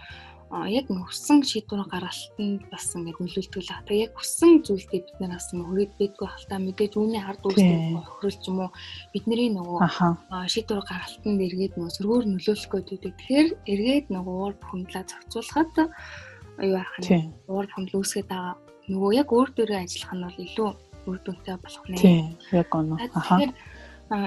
яг 0.49 0.89
өссөн 0.89 1.45
шийдвэр 1.45 1.85
гаргалтанд 1.85 2.65
бас 2.73 2.89
ингээд 2.97 3.21
нөлөөлдөг 3.21 3.61
л 3.61 3.69
аа. 3.69 3.85
Яг 3.93 4.17
өссөн 4.17 4.65
зүйлдээ 4.65 5.01
бид 5.05 5.17
нар 5.21 5.37
бас 5.37 5.53
хүрээд 5.53 5.93
байдгүй 6.01 6.25
хальтаа 6.25 6.59
мэдээж 6.65 6.93
үүний 6.97 7.21
ард 7.21 7.45
үүсдэг 7.45 8.01
хохирол 8.01 8.37
ч 8.41 8.45
юм 8.49 8.57
уу 8.65 8.71
бидний 9.13 9.49
нөгөө 9.53 9.77
шийдвэр 10.49 10.81
гаргалтанд 10.89 11.39
эргээд 11.45 11.73
нөгөө 11.77 11.93
сөргөөр 11.93 12.25
нөлөөлөх 12.33 12.71
гэдэг. 12.81 13.13
Тэгэхээр 13.13 13.49
эргээд 13.69 14.07
нөгөө 14.09 14.35
уур 14.41 14.55
бухимдлаа 14.57 15.03
зохицуулахад 15.05 15.73
юу 16.65 16.73
яах 16.81 16.93
вэ? 16.97 17.29
Уур 17.45 17.65
бухимдал 17.69 17.99
үүсгээд 18.01 18.29
байгаа 18.33 18.53
нөгөө 18.89 19.11
яг 19.21 19.29
өөр 19.29 19.49
дөрөө 19.53 19.79
ажиллах 19.85 20.13
нь 20.17 20.25
бол 20.25 20.39
илүү 20.49 20.69
үр 21.13 21.17
дүнтэй 21.21 21.57
болох 21.61 21.85
нэ. 21.85 21.97
Тийм, 22.01 22.25
яг 22.57 22.67
гоо. 22.73 22.97
Тэгэхээр 22.97 23.51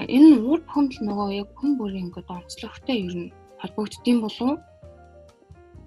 энэ 0.06 0.34
уур 0.38 0.60
бухимдал 0.62 1.02
нөгөө 1.02 1.28
яг 1.34 1.48
хүн 1.58 1.70
бүрийн 1.82 2.06
ингээд 2.14 2.30
онцлогтой 2.30 2.96
ер 3.10 3.14
нь 3.26 3.32
холбогддсон 3.58 4.18
болов 4.22 4.50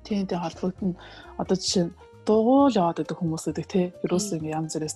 TNT 0.05 0.37
холбогдно. 0.37 0.95
Одоо 1.41 1.55
жишээ 1.57 1.89
нь 1.89 1.95
дугуйл 2.25 2.77
яваад 2.77 3.01
байдаг 3.01 3.17
хүмүүс 3.17 3.45
гэдэг 3.49 3.65
тий. 3.67 3.85
Ерөөс 4.05 4.27
ингэ 4.37 4.53
янз 4.53 4.73
бүрээс 4.77 4.95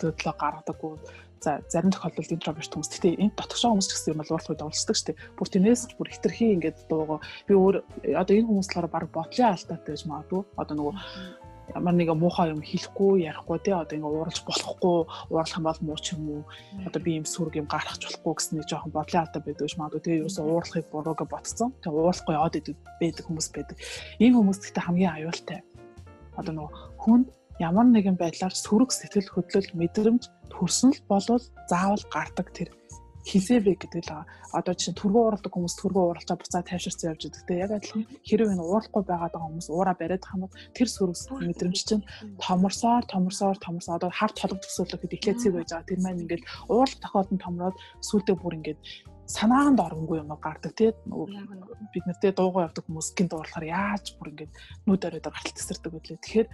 төлөвлөлөө 0.00 0.34
гаргадаггүй. 0.38 0.92
За 1.40 1.58
зарим 1.72 1.90
тохиолдолд 1.90 2.34
интроверт 2.36 2.72
хүмүүс. 2.74 2.90
Гэтэ 2.94 3.16
энэ 3.16 3.34
дотгошоо 3.34 3.72
хүмүүс 3.72 3.88
ч 3.88 3.92
гэсэн 3.96 4.12
юм 4.12 4.20
бол 4.20 4.32
уурлах 4.34 4.52
үед 4.52 4.64
уулздаг 4.64 4.96
шүү 4.96 5.06
дээ. 5.08 5.20
Бүр 5.40 5.48
тэрнээс 5.48 5.82
бүр 5.96 6.08
хитрхи 6.12 6.46
ингээд 6.52 6.78
дуугаа 6.90 7.18
би 7.48 7.52
өөр 7.56 7.74
одоо 8.20 8.34
энэ 8.36 8.48
хүмүүс 8.48 8.68
болохоор 8.68 8.88
баг 8.92 9.06
бодлын 9.08 9.56
алдаатай 9.56 9.92
гэж 9.96 10.02
магадгүй. 10.04 10.42
Одоо 10.60 10.74
нөгөө 10.76 10.94
ямар 11.74 11.94
нэг 11.94 12.10
муухай 12.14 12.50
юм 12.50 12.62
хэлэхгүй 12.62 13.26
ярихгүй 13.30 13.58
тий 13.62 13.74
одоо 13.74 13.94
ингээ 13.94 14.10
ууралж 14.10 14.38
болохгүй 14.42 14.96
уурлах 15.30 15.58
юм 15.58 15.66
бол 15.68 15.80
муу 15.86 15.98
ч 15.98 16.14
юм 16.14 16.22
уу? 16.30 16.42
Одоо 16.86 17.00
би 17.02 17.18
юм 17.20 17.26
сүрг 17.26 17.54
юм 17.56 17.70
гаргах 17.70 17.98
болохгүй 18.02 18.32
гэсэн 18.34 18.54
нэг 18.58 18.66
жоохон 18.66 18.92
бодлын 18.94 19.22
алдаа 19.22 19.42
байдаг 19.42 19.64
гэж 19.66 19.74
магадгүй 19.78 20.02
тий 20.02 20.14
ерөөсөө 20.18 20.44
уурлахыг 20.50 20.86
бурууга 20.90 21.24
ботцсон 21.30 21.70
тий 21.78 21.90
уурлахгүй 21.90 22.34
яваад 22.34 22.54
байдаг 22.98 23.24
хүмүүс 23.26 23.48
байдаг. 23.54 23.76
Ийм 24.18 24.32
хүмүүс 24.34 24.58
гэхдээ 24.58 24.84
хамгийн 24.86 25.14
аюултай. 25.14 25.60
Одоо 26.34 26.52
нөгөө 26.58 26.70
хүн 27.02 27.20
ямар 27.60 27.86
нэгэн 27.92 28.16
байдлаар 28.16 28.54
сөрөг 28.56 28.90
сэтгэл 28.90 29.30
хөдлөл 29.30 29.70
мэдрэмж 29.76 30.22
төрсөн 30.48 30.90
л 30.96 31.00
болвол 31.06 31.44
заавал 31.68 32.04
гардаг 32.08 32.48
тэр 32.56 32.72
хизээвэ 33.26 33.74
гэдэг 33.76 34.02
л 34.08 34.24
одоо 34.52 34.74
чинь 34.74 34.96
түргэн 34.96 35.20
уурладаг 35.20 35.52
хүмүүс 35.52 35.74
түргэн 35.78 36.02
ууралчаа 36.02 36.36
буцаа 36.40 36.62
тайвширсан 36.64 37.12
явж 37.12 37.22
байгаа. 37.28 37.46
Тэгээ 37.46 37.62
яг 37.64 37.72
адилхан 37.76 38.04
хэрэг 38.26 38.48
энэ 38.50 38.64
уурахгүй 38.64 39.02
байгаад 39.04 39.32
байгаа 39.34 39.48
хүмүүс 39.50 39.68
уура 39.70 39.92
бариад 39.94 40.24
бол 40.40 40.54
тэр 40.74 40.88
сүрс 40.88 41.22
мэдрэмж 41.30 41.78
чинь 41.84 42.04
томорсоор 42.40 43.04
томорсоор 43.06 43.56
томорсоо 43.60 43.94
одоо 44.00 44.10
харт 44.10 44.36
холбог 44.40 44.60
төсөөлөхөд 44.64 45.14
эхлээд 45.14 45.40
цэг 45.40 45.52
байж 45.54 45.70
байгаа. 45.70 45.88
Тэр 45.90 46.00
маань 46.02 46.22
ингээд 46.24 46.44
уурал 46.72 46.96
тохиолдолд 46.98 47.44
томроод 47.44 47.76
сүултээ 48.02 48.36
бүр 48.40 48.58
ингээд 48.58 48.80
санаанд 49.30 49.78
оронгүй 49.78 50.18
юм 50.18 50.34
гардаг 50.34 50.74
тий 50.74 50.90
бид 51.94 52.04
нартэй 52.06 52.32
дуугаа 52.34 52.66
явдаг 52.66 52.82
хүмүүс 52.86 53.14
гинт 53.14 53.32
уурлахаар 53.34 53.66
яаж 53.70 54.18
бүр 54.18 54.34
ингээд 54.34 54.52
нүд 54.90 55.06
оройд 55.06 55.26
гартал 55.30 55.54
тесэрдэг 55.54 55.92
гэдлээ. 55.94 56.18
Тэгэхээр 56.18 56.48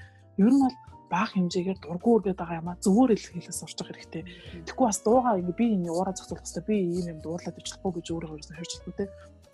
ер 0.44 0.50
нь 0.52 0.60
бол 0.60 0.76
бага 1.10 1.32
хэмжээгээр 1.34 1.78
дургу 1.82 2.10
үргээд 2.18 2.38
байгаа 2.40 2.60
юм 2.60 2.68
а 2.70 2.80
зөвөр 2.82 3.14
хэлхээс 3.14 3.60
сурчих 3.62 3.86
хэрэгтэй. 3.86 4.22
Тэгэхгүй 4.66 4.86
бас 4.86 5.00
дуугаа 5.06 5.38
ингээ 5.40 5.58
би 5.58 5.66
энэ 5.78 5.90
уураа 5.90 6.14
зохицуулах 6.14 6.44
хэрэгтэй. 6.44 6.64
Би 6.66 6.76
ийм 6.98 7.06
юм 7.14 7.20
дуурлаад 7.22 7.58
ивчлэхгүй 7.58 7.92
гэж 7.96 8.06
өөрөө 8.10 8.30
өөрөөсөө 8.34 8.56
хэлдэг 8.58 8.94
те. 8.98 9.04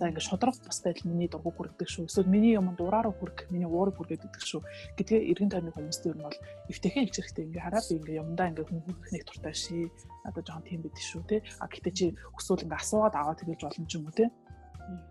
За 0.02 0.08
ингээ 0.10 0.24
шодрох 0.24 0.58
бас 0.66 0.80
байдал 0.82 1.06
миний 1.12 1.28
дургу 1.30 1.54
хүрдэг 1.54 1.86
шүү. 1.86 2.10
Эсвэл 2.10 2.26
миний 2.26 2.58
юм 2.58 2.74
дураараа 2.74 3.14
хүрэх, 3.14 3.52
миний 3.54 3.70
уурыг 3.70 3.94
хүргээд 4.00 4.26
идэх 4.26 4.42
шүү. 4.42 4.60
гэдгээ 4.98 5.30
эргэн 5.30 5.52
тойрны 5.52 5.70
хүмүүст 5.70 6.10
ер 6.10 6.16
нь 6.18 6.26
бол 6.26 6.38
эвтэхэн 6.72 7.06
хэлж 7.06 7.16
хэрэгтэй. 7.22 7.44
Ингээ 7.46 7.62
хараа 7.62 7.82
би 7.86 7.94
ингээ 8.00 8.18
юмдаа 8.18 8.46
ингээ 8.50 8.66
нэг 9.14 9.22
туртай 9.28 9.54
шээ. 9.54 9.86
Надад 10.26 10.46
жоон 10.48 10.66
тийм 10.66 10.82
байдаг 10.82 11.04
шүү 11.06 11.22
те. 11.30 11.36
А 11.62 11.70
гэтээ 11.70 11.94
чи 11.94 12.06
өсвөл 12.34 12.66
ингээ 12.66 12.82
асуугаад 12.82 13.14
аваад 13.14 13.38
тэгэлж 13.46 13.62
болно 13.62 13.86
ч 13.86 13.92
юм 13.94 14.10
уу 14.10 14.16
те. 14.16 14.26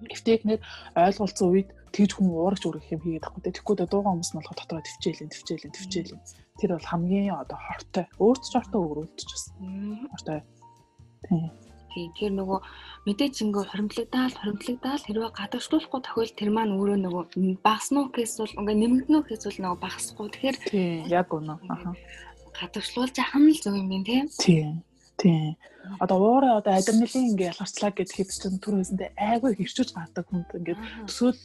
Эвтэйгнэр 0.09 0.59
ойлголцсон 0.95 1.47
үед 1.51 1.69
тэгж 1.91 2.11
хүн 2.15 2.31
уурагч 2.31 2.63
үргэх 2.65 2.93
юм 2.95 3.01
хийгээд 3.03 3.25
тахгүй. 3.27 3.41
Тэгэхгүй 3.43 3.75
дуугаа 3.83 4.11
хүмүүс 4.15 4.31
нь 4.31 4.37
болохоо 4.39 4.55
дотроо 4.55 4.81
төвчээлэн 4.83 5.31
төвчээлэн 5.31 5.75
төвчээлэн. 5.75 6.21
Тэр 6.59 6.69
бол 6.75 6.89
хамгийн 6.91 7.35
одоо 7.35 7.59
хортой. 7.59 8.05
Өөрт 8.19 8.43
ч 8.47 8.53
хортой 8.55 8.81
өрөвдөж 8.81 9.29
байна. 9.59 10.07
Хортой. 10.11 10.39
Тийм. 11.91 12.11
Тэр 12.15 12.31
нөгөө 12.39 12.59
мэдээж 13.03 13.35
ингээ 13.43 13.65
хоримтлагдаал 13.67 14.35
хоримтлагдаал 14.39 15.03
хэрвээ 15.03 15.31
гадагшлуулахгүй 15.35 16.01
тохиол 16.07 16.31
тэр 16.39 16.49
маань 16.55 16.75
өөрөө 16.79 16.97
нөгөө 17.03 17.23
багаснуу 17.59 18.07
гэс 18.15 18.39
бол 18.39 18.55
ингээ 18.63 18.79
нэмэгдэнүү 18.79 19.21
гэс 19.27 19.43
бол 19.43 19.59
нөгөө 19.59 19.79
багасахгүй. 19.83 20.27
Тэгэхээр 20.31 20.57
яг 21.11 21.27
үнэ. 21.35 21.59
Гадагшлуулж 22.55 23.15
ахын 23.19 23.51
л 23.51 23.59
зөв 23.59 23.75
юм 23.75 23.91
байна 23.91 24.07
тийм. 24.07 24.25
Тийм. 24.39 24.71
Тийм. 25.21 25.55
Одоо 26.01 26.17
уураа 26.17 26.57
одоо 26.57 26.73
адреналин 26.73 27.37
ингээ 27.37 27.53
ялгарчлаа 27.53 27.91
гэд 27.93 28.09
хэвчэн 28.09 28.57
түр 28.57 28.81
хэсэндээ 28.81 29.13
айгүй 29.17 29.53
хэрчүүж 29.53 29.89
гардаг 29.93 30.25
хүнд 30.25 30.49
ингээ 30.57 30.77
төсөөл 31.05 31.37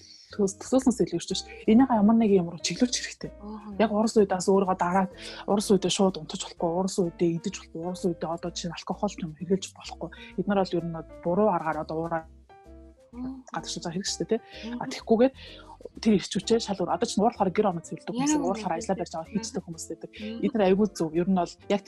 ирчих 1.13 1.39
ш. 1.39 1.45
Энийг 1.69 1.91
ямар 1.93 2.17
нэг 2.17 2.31
юм 2.33 2.51
руу 2.51 2.61
чиглүүлж 2.61 2.97
хэрэгтэй. 2.99 3.31
Яг 3.79 3.91
урас 3.93 4.17
уйдаас 4.17 4.49
өөрийгөө 4.49 4.77
дараад 4.81 5.13
урас 5.47 5.69
уйдээ 5.71 5.93
шууд 5.93 6.19
унтаж 6.19 6.41
болохгүй, 6.43 6.71
урас 6.73 6.97
уйдээ 6.99 7.37
идэж 7.39 7.55
болохгүй, 7.63 7.81
урас 7.85 8.03
уйдээ 8.05 8.31
одоо 8.35 8.51
чинь 8.51 8.75
алкогол 8.75 9.15
юм 9.23 9.33
хэрэглэж 9.39 9.73
болохгүй. 9.77 10.09
Эднэр 10.41 10.61
бол 10.61 10.77
ер 10.77 10.85
нь 10.85 10.97
буруу 11.23 11.49
аргаар 11.53 11.85
одоо 11.85 11.97
уураа 11.97 12.23
гадагш 13.55 13.81
за 13.81 13.91
хэрэг 13.91 14.07
штэ 14.07 14.25
тий. 14.29 14.41
А 14.81 14.85
тэгхгүйгээр 14.91 15.33
тэр 16.03 16.13
ирчүүчээ 16.19 16.59
шал 16.61 16.81
өөр 16.83 16.93
одоо 16.93 17.07
ч 17.07 17.17
уурлахаар 17.17 17.55
гэр 17.55 17.71
оноо 17.71 17.85
цэвэрлдэг 17.87 18.13
хүмүүс 18.13 18.35
уурлахаар 18.37 18.77
ажиллаа 18.77 18.99
барьж 19.01 19.13
байгаа 19.15 19.33
хийцдэг 19.33 19.63
хүмүүс 19.65 19.85
байдаг. 19.89 20.11
Эднэр 20.45 20.67
айгүй 20.69 20.87
зөв. 20.93 21.11
Ер 21.17 21.29
нь 21.31 21.39
бол 21.39 21.55
яг 21.71 21.85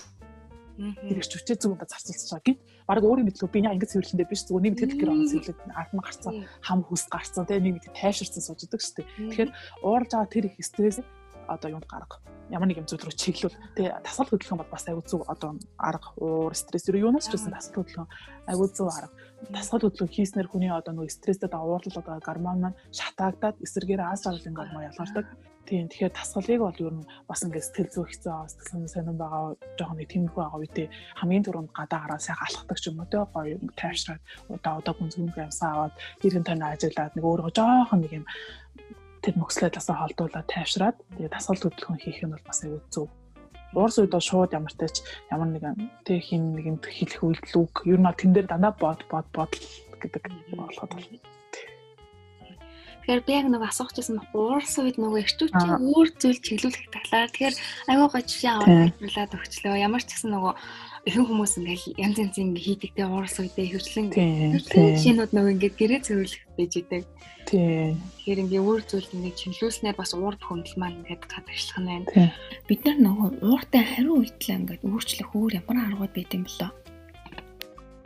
тэр 0.78 1.18
их 1.18 1.26
хүчтэй 1.26 1.56
зүг 1.58 1.74
удаа 1.74 1.88
зарцуулж 1.90 2.30
байгаа. 2.30 2.46
Гэд 2.46 2.58
баг 2.86 3.04
өөрийн 3.04 3.26
мэдлэг 3.26 3.50
би 3.50 3.60
яа 3.66 3.74
ингэж 3.74 3.90
цэвэрлэндээ 3.92 4.30
биш 4.30 4.42
зүгээр 4.46 4.64
нэг 4.64 4.74
тэгэл 4.78 5.00
гэр 5.02 5.12
оноо 5.12 5.28
цэвэрлээд 5.28 5.60
ард 5.74 5.92
нь 5.92 6.04
гарцсан 6.06 6.32
хам 6.62 6.80
хүс 6.86 7.04
гарцсан 7.10 7.44
тэгээ 7.44 7.64
нэг 7.66 7.74
мэд 7.82 7.96
тайширсан 7.98 8.42
сууж 8.46 8.60
идэг 8.64 8.80
шүү 8.80 8.94
дээ 8.96 9.06
тэгэхээр 9.28 9.50
уурж 9.82 10.10
байгаа 10.14 10.32
тэр 10.32 10.44
их 10.48 10.62
стресс 10.62 11.02
одоо 11.48 11.68
юунд 11.74 11.88
гарга 11.90 12.16
ямар 12.48 12.68
нэг 12.68 12.80
юм 12.80 12.88
зүйл 12.88 13.04
рүү 13.04 13.16
чиглүүл 13.16 13.56
тэгээ 13.76 14.00
тасгал 14.04 14.28
хөдөлгөөн 14.32 14.60
бол 14.64 14.72
бас 14.72 14.84
аюу 14.88 15.04
зүг 15.04 15.22
одоо 15.28 15.60
арга 15.76 16.08
уур 16.16 16.54
стресс 16.56 16.88
юу 16.88 17.12
юунаас 17.12 17.28
ч 17.28 17.36
гэсэн 17.36 17.52
тасгал 17.52 17.84
хөдөлгөөн 17.84 18.08
аюу 18.48 18.68
зүг 18.72 18.88
арга. 18.88 19.12
Тасгал 19.52 19.84
хөдөлгөөн 19.84 20.14
хийснээр 20.16 20.48
хүний 20.48 20.72
одоо 20.72 20.92
нөгөө 20.96 21.12
стресстэй 21.12 21.52
уурлал 21.52 22.00
одоо 22.00 22.16
гормон 22.24 22.58
маань 22.60 22.78
шатаагдаад 22.92 23.60
эсэргээр 23.60 24.00
астрлын 24.00 24.56
гормон 24.56 24.88
ялгардаг 24.88 25.26
Тийм 25.68 25.84
тэгэхээр 25.92 26.16
тасгалыг 26.16 26.60
бол 26.64 26.80
ер 26.80 26.94
нь 26.96 27.04
бас 27.28 27.44
ингээд 27.44 27.66
сэтгэл 27.68 27.92
зүй 27.92 28.06
хэцүү 28.08 28.32
сэтгэл 28.48 28.88
сонирн 28.88 29.20
байгаа 29.20 29.52
жоохон 29.76 30.00
нэг 30.00 30.08
тиймэрхүү 30.08 30.40
байгаа 30.40 30.60
үедээ 30.64 30.88
хамгийн 31.20 31.44
түрүүнд 31.44 31.76
гадаа 31.76 32.00
гараад 32.08 32.24
сайхан 32.24 32.46
алхахдаг 32.48 32.78
ч 32.80 32.84
юм 32.88 33.00
уу 33.04 33.12
те 33.12 33.20
гоё 33.20 33.56
тайвшраад 33.76 34.22
удаа 34.48 34.74
удаа 34.80 34.94
гүнзгий 34.96 35.28
юмсаа 35.44 35.70
аваад 35.76 35.94
иргэн 36.24 36.48
тань 36.48 36.64
ажиллаад 36.64 37.12
нэг 37.12 37.24
өөрөө 37.28 37.52
жоохон 37.52 38.00
нэг 38.00 38.12
юм 38.16 38.24
тэр 39.20 39.34
нөхцлөөсөө 39.36 39.96
холдуулаад 40.00 40.48
тайвшраад 40.48 40.96
тэгээ 41.20 41.34
тасгал 41.36 41.60
хөдөлгөөн 41.60 42.00
хийх 42.00 42.20
нь 42.24 42.32
бол 42.32 42.48
бас 42.48 42.60
аюу 42.64 42.80
зөв. 42.88 43.08
Уурс 43.76 43.96
үед 44.00 44.12
бол 44.16 44.24
шууд 44.24 44.56
ямар 44.56 44.72
тач 44.72 45.04
ямар 45.28 45.52
нэгэн 45.52 45.76
тэг 46.08 46.24
хин 46.24 46.56
нэгэнд 46.56 46.84
хэлэх 46.88 47.20
үйлдэл 47.20 47.60
үг 47.60 47.74
ер 47.84 48.00
нь 48.00 48.08
тэн 48.16 48.32
дээр 48.32 48.48
дандаа 48.48 48.72
бод 48.72 49.04
бод 49.12 49.28
бодол 49.36 49.66
гэдэг 50.00 50.22
болоход 50.56 50.92
бол 50.96 51.08
Тэгэхээр 53.08 53.24
би 53.24 53.32
яг 53.40 53.48
нэг 53.48 53.64
асуух 53.64 53.96
гэсэн 53.96 54.20
нь 54.20 54.26
уурс 54.36 54.76
үед 54.84 55.00
нөгөө 55.00 55.24
эрчүүчийн 55.24 55.80
өөр 55.80 56.08
зүйл 56.20 56.44
чиглүүлэх 56.44 56.92
талаар 56.92 57.32
тэгэхээр 57.32 57.56
аюу 57.88 58.12
гоо 58.12 58.20
жишээ 58.20 58.52
аваад 58.52 59.32
өгчлөө. 59.32 59.80
Ямар 59.80 60.04
ч 60.04 60.12
гэсэн 60.12 60.28
нөгөө 60.36 60.52
ихэнх 61.08 61.28
хүмүүс 61.32 61.52
ингээл 61.56 62.04
янз 62.04 62.16
янз 62.20 62.36
ингэ 62.36 62.60
хийдэг 62.60 62.92
те 62.92 63.08
уурс 63.08 63.40
үедээ 63.40 63.80
хөвчлэн 63.80 64.12
шинүүд 65.00 65.32
нөгөө 65.32 65.52
ингээд 65.56 65.76
гэрээ 65.80 66.00
цэвэрлэх 66.04 66.42
байж 66.52 66.72
идэг. 66.76 67.04
Тийм. 67.48 67.96
Тэгэхээр 67.96 68.42
ингээ 68.44 68.60
өөр 68.60 68.82
зүйл 68.84 69.08
ингээ 69.16 69.40
чиглүүлснээр 69.40 69.96
бас 69.96 70.12
уурд 70.12 70.44
хөндлөл 70.44 70.76
маань 70.76 71.00
ингээд 71.00 71.24
гадагшлах 71.32 71.80
нь 71.80 71.88
байна. 71.88 72.28
Бид 72.68 72.80
нар 72.84 72.98
нөгөө 73.00 73.28
ууртай 73.40 73.88
хариу 73.88 74.20
үйлдэл 74.20 74.68
ингээд 74.68 74.84
өөрчлөх 74.84 75.32
өөр 75.32 75.56
ямар 75.64 75.76
аргууд 75.80 76.12
байд 76.12 76.36
юм 76.36 76.44
болоо? 76.44 76.76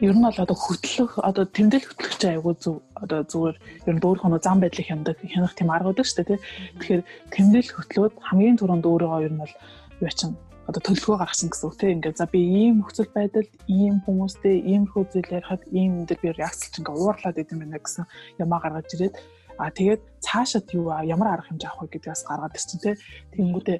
Ер 0.02 0.14
нь 0.18 0.24
бол 0.26 0.34
одоо 0.44 0.58
хөтлөх 0.58 1.12
одоо 1.22 1.44
тэмдэглэл 1.46 1.94
хөтлөх 1.94 2.14
чинь 2.18 2.34
айгүй 2.34 2.54
зөв 2.58 2.82
одоо 2.98 3.22
зүгээр 3.22 3.56
ер 3.86 3.94
нь 3.94 4.02
дөөрхөн 4.02 4.42
зам 4.42 4.58
байдлыг 4.58 4.86
хямдаг 4.90 5.16
хянах 5.22 5.54
тийм 5.54 5.70
аргууд 5.70 6.02
шүү 6.02 6.26
дээ 6.26 6.30
тий. 6.30 6.40
Тэгэхээр 6.82 7.02
тэмдэглэл 7.30 7.76
хөтлөөд 7.78 8.14
хамгийн 8.18 8.58
түрүүнд 8.58 8.88
өөрийгөө 8.90 9.24
ер 9.26 9.32
нь 9.32 9.42
бол 9.42 9.54
юу 10.02 10.10
чинь 10.10 10.34
одоо 10.66 10.80
төлөвлөгөө 10.82 11.18
гаргасан 11.22 11.50
гэсэн 11.50 11.66
үг 11.66 11.76
тийм 11.78 11.94
ингээд 11.98 12.18
за 12.18 12.26
би 12.30 12.40
ийм 12.42 12.74
нөхцөл 12.82 13.10
байдалд 13.14 13.50
ийм 13.66 13.94
хүмүүстэй 14.06 14.56
иймэрхүү 14.62 15.02
зүйл 15.10 15.34
ярихад 15.38 15.62
ийм 15.74 15.90
энэ 16.02 16.06
дэр 16.10 16.20
би 16.22 16.28
реакцлж 16.38 16.72
ингээд 16.78 16.98
уурлаад 17.02 17.42
идэм 17.42 17.58
байна 17.62 17.78
гэсэн 17.82 18.04
ямаа 18.42 18.60
гаргаж 18.62 18.88
ирээд 18.94 19.14
а 19.58 19.70
тэгээд 19.74 20.02
цаашаад 20.22 20.66
юу 20.78 20.86
ямар 21.02 21.28
арга 21.34 21.50
хэмжээ 21.50 21.70
авах 21.70 21.82
вэ 21.90 21.94
гэдгээс 21.98 22.22
гаргаад 22.30 22.56
ирсэн 22.58 22.78
тийм 22.78 22.96
тэгэнгүүтээ 23.34 23.78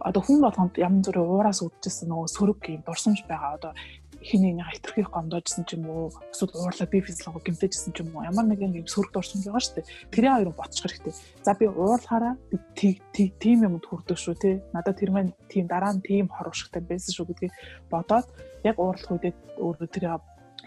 одоо 0.00 0.22
хүн 0.24 0.40
болгонд 0.44 0.74
янз 0.80 1.08
бүрийн 1.08 1.28
уураас 1.28 1.60
үүдчихсэн 1.64 2.08
нөгөө 2.08 2.28
сөрөг 2.36 2.60
юм 2.72 2.82
дурсамж 2.84 3.20
байгаа 3.28 3.56
одоо 3.56 3.72
хиний 4.20 4.52
нэг 4.52 4.68
хальтрхийг 4.68 5.08
гомдоожсэн 5.08 5.64
ч 5.64 5.80
юм 5.80 5.88
уу 5.88 6.12
эсвэл 6.32 6.52
уурлаа 6.52 6.88
би 6.92 7.00
физиологи 7.00 7.48
гэмтэжсэн 7.48 7.92
ч 7.96 8.04
юм 8.04 8.12
уу 8.12 8.28
ямар 8.28 8.44
нэгэн 8.44 8.76
юм 8.76 8.86
сөрөг 8.86 9.12
дурсамж 9.16 9.48
байгаа 9.48 9.64
шүү 9.64 9.76
дээ. 9.80 9.90
Тэрийн 10.12 10.34
хоёрыг 10.36 10.56
ботчих 10.60 10.84
хэрэгтэй. 10.84 11.14
За 11.40 11.52
би 11.56 11.64
уурлахаараа 11.66 12.34
би 12.52 13.00
тийм 13.40 13.58
юмд 13.64 13.84
хүрдэг 13.88 14.18
шүү 14.20 14.36
те. 14.36 14.60
Надад 14.76 15.00
тэр 15.00 15.10
маань 15.10 15.32
тийм 15.48 15.64
дараа 15.66 15.96
нь 15.96 16.04
тийм 16.04 16.28
хор 16.28 16.52
уршигтай 16.52 16.84
байсан 16.84 17.12
шүү 17.16 17.26
гэдгийг 17.32 17.52
бодоод 17.88 18.28
яг 18.68 18.76
уурлах 18.76 19.08
үедээ 19.08 19.32
өөрөө 19.56 19.88
тэр 19.88 20.04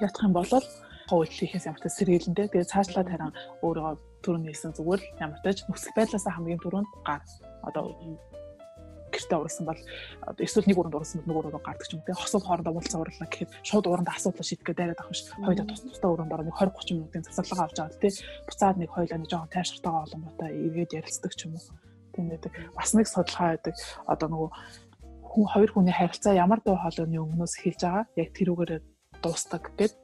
ятах 0.02 0.26
юм 0.26 0.34
бол 0.34 0.50
ховлол 0.50 1.30
хийхээс 1.30 1.70
ямар 1.70 1.82
ч 1.82 1.94
сэргийлэнтэй. 1.94 2.50
Тэгээ 2.50 2.72
цаашлаад 2.74 3.10
харин 3.12 3.34
өөрөө 3.62 3.90
түрүүний 4.26 4.50
хэлсэн 4.50 4.74
зүгээр 4.74 5.02
л 5.04 5.08
ямар 5.22 5.40
ч 5.46 5.62
нөхцөл 5.70 5.94
байдлаас 5.94 6.26
хамгийн 6.26 6.64
түрүүнд 6.64 6.90
гар 7.06 7.22
одоо 7.68 7.94
гэртээ 9.24 9.40
урсан 9.40 9.66
бол 9.66 9.80
эсвэл 10.44 10.68
нэг 10.68 10.78
уранд 10.78 10.96
урсан 11.00 11.24
бол 11.24 11.28
нэг 11.32 11.38
уранд 11.40 11.64
гардаг 11.64 11.88
ч 11.88 11.96
юм 11.96 12.04
те. 12.04 12.12
Хосол 12.12 12.44
хоорондоо 12.44 12.74
уулзаа 12.76 13.00
урлаа 13.00 13.28
гэхэд 13.32 13.52
шууд 13.64 13.88
уранд 13.88 14.10
асуудал 14.12 14.44
шийдэхгээ 14.44 14.76
дайраад 14.76 15.00
авах 15.00 15.16
ш 15.16 15.32
хоёулаа 15.40 15.68
тус 15.68 15.82
тустай 15.88 16.10
уранд 16.12 16.34
ороо 16.36 16.46
нэг 16.46 16.56
20 16.60 16.76
30 16.76 17.00
минутын 17.00 17.24
засаглага 17.24 17.64
авч 17.72 17.78
аваад 17.80 18.00
те. 18.04 18.10
Буцаад 18.48 18.78
нэг 18.78 18.90
хоёулаа 18.92 19.20
нэг 19.24 19.30
жоохон 19.32 19.54
тайшралтайгаа 19.56 20.04
олонготой 20.04 20.52
эргээд 20.52 20.96
ярилцдаг 21.00 21.32
ч 21.32 21.40
юм 21.48 21.56
уу. 21.56 21.66
Тийм 22.14 22.26
байдаг 22.30 22.52
бас 22.76 22.92
нэг 22.92 23.08
судалгаа 23.08 23.50
байдаг. 23.56 23.76
Одоо 24.06 24.28
нөгөө 24.30 24.50
хүн 25.34 25.48
хоёр 25.50 25.72
хүний 25.74 25.96
харилцаа 25.96 26.34
ямар 26.38 26.60
дуу 26.62 26.78
хоолойны 26.78 27.18
өмнөөс 27.18 27.54
эхэлж 27.58 27.82
байгаа? 27.82 28.06
Яг 28.20 28.30
тэрүүгээр 28.38 28.72
дуустдаг 29.24 29.64
гэд. 29.80 29.96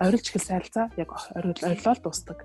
Орилж 0.00 0.26
ихэл 0.30 0.46
сайралцаа 0.46 0.86
яг 0.96 1.10
орилол 1.36 2.00
дуустдаг. 2.00 2.38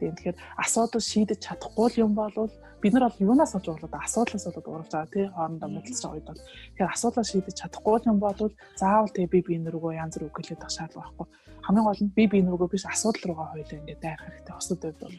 Тийм 0.00 0.16
тэгэхээр 0.16 0.38
асуудал 0.64 1.04
шийдэж 1.04 1.38
чадахгүй 1.44 1.88
юм 2.00 2.12
бол 2.16 2.32
бид 2.80 2.92
нар 2.92 3.04
бол 3.06 3.20
юунаас 3.20 3.52
олж 3.54 3.66
уурлаад 3.68 4.00
асуудлаас 4.00 4.44
болоод 4.48 4.68
уурж 4.72 4.88
байгаа 4.88 5.12
тий 5.12 5.26
хоорондоо 5.28 5.68
мэлцэж 5.68 6.00
байгаа 6.00 6.16
үед 6.16 6.28
бол 6.28 6.40
тэгэхээр 6.40 6.94
асуудлаа 6.94 7.24
шийдэж 7.30 7.54
чадахгүй 7.60 7.96
юм 8.08 8.18
бол 8.24 8.40
заавал 8.80 9.12
тэгээ 9.12 9.34
би 9.34 9.40
биенэр 9.48 9.74
рүү 9.76 9.92
янз 10.00 10.16
бүр 10.16 10.28
өгөлээд 10.32 10.62
байх 10.64 10.72
шаардлага 10.72 11.12
байхгүй. 11.12 11.26
Хамгийн 11.66 11.86
гол 11.86 12.02
нь 12.04 12.14
би 12.16 12.24
биенэр 12.32 12.56
рүү 12.56 12.68
биш 12.72 12.84
асуудал 12.88 13.24
руугаа 13.28 13.48
хойлоо 13.52 13.76
ингээд 13.76 14.00
дайрах 14.00 14.24
хэрэгтэй. 14.24 14.56
Осод 14.56 14.80
үед 14.80 14.98
бол 15.04 15.16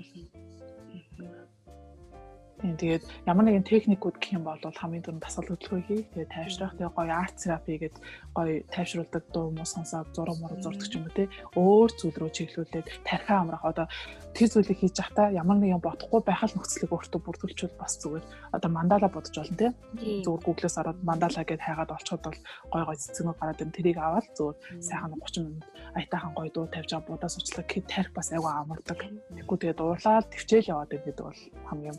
Тийм 2.62 2.78
тэгээд 2.78 3.04
ямар 3.26 3.46
нэгэн 3.50 3.66
техникүүд 3.66 4.22
гэх 4.22 4.38
юм 4.38 4.46
бол 4.46 4.62
хамгийн 4.62 5.02
түрүүнд 5.02 5.26
дасгал 5.26 5.50
хөдөлгөөн 5.50 5.86
хийх, 5.90 6.06
тэгээд 6.14 6.30
тайвшрах, 6.30 6.78
тэгээд 6.78 6.94
гоё 6.94 7.10
арт 7.18 7.36
терапи 7.42 7.74
гэдэг 7.82 8.02
гоё 8.38 8.62
тайвшруулдаг 8.70 9.24
дуу 9.34 9.50
муу 9.50 9.66
сонсоод 9.66 10.14
зураг 10.14 10.38
мураг 10.38 10.62
зурдаг 10.62 10.86
ч 10.86 10.94
юм 10.94 11.10
уу 11.10 11.18
те 11.18 11.26
өөр 11.58 11.90
зүйл 11.98 12.18
рүү 12.22 12.32
чиглүүлээд 12.38 12.88
тархиа 13.02 13.42
амрах. 13.42 13.66
Одоо 13.66 13.90
тэр 14.38 14.48
зүйлийг 14.54 14.78
хийж 14.78 14.94
явахдаа 14.94 15.34
ямар 15.34 15.58
нэгэн 15.58 15.82
бодохгүй 15.82 16.22
байхал 16.22 16.54
нөхцөлийг 16.54 16.94
өөртөө 16.94 17.22
бүрдүүлчихвэл 17.26 17.82
бас 17.82 17.94
зүгээр. 17.98 18.26
Одоо 18.54 18.70
мандала 18.70 19.10
бодож 19.10 19.36
болно 19.36 19.58
те. 19.58 19.68
Зүгээр 19.98 20.46
гуглээс 20.46 20.78
ороод 20.78 21.00
мандала 21.02 21.42
гэдээ 21.42 21.66
хайгаад 21.66 21.96
олцоход 21.98 22.24
бол 22.30 22.40
гой 22.70 22.84
гой 22.86 22.98
цэцгнүүд 23.02 23.40
гараад 23.42 23.62
ирэн 23.62 23.74
тэрийг 23.74 23.98
аваад 23.98 24.28
зүгээр 24.38 24.58
сайхан 24.86 25.18
30 25.18 25.50
минут 25.50 25.66
аятайхан 25.98 26.34
гой 26.38 26.50
дуу 26.54 26.66
тавьж 26.70 26.94
аваа 26.94 27.10
будаа 27.18 27.30
сучлаа 27.34 27.66
гэхэд 27.66 27.90
тарих 27.90 28.14
бас 28.14 28.32
айгүй 28.32 28.54
амардаг. 28.54 29.00
Тэгвэл 29.36 29.62
тэгээд 29.62 29.82
уурлаад 29.82 30.30
төвчээл 30.32 30.72
яваад 30.72 30.92
гэдэг 30.94 31.26
бол 31.26 31.42
хамгийн 31.68 31.98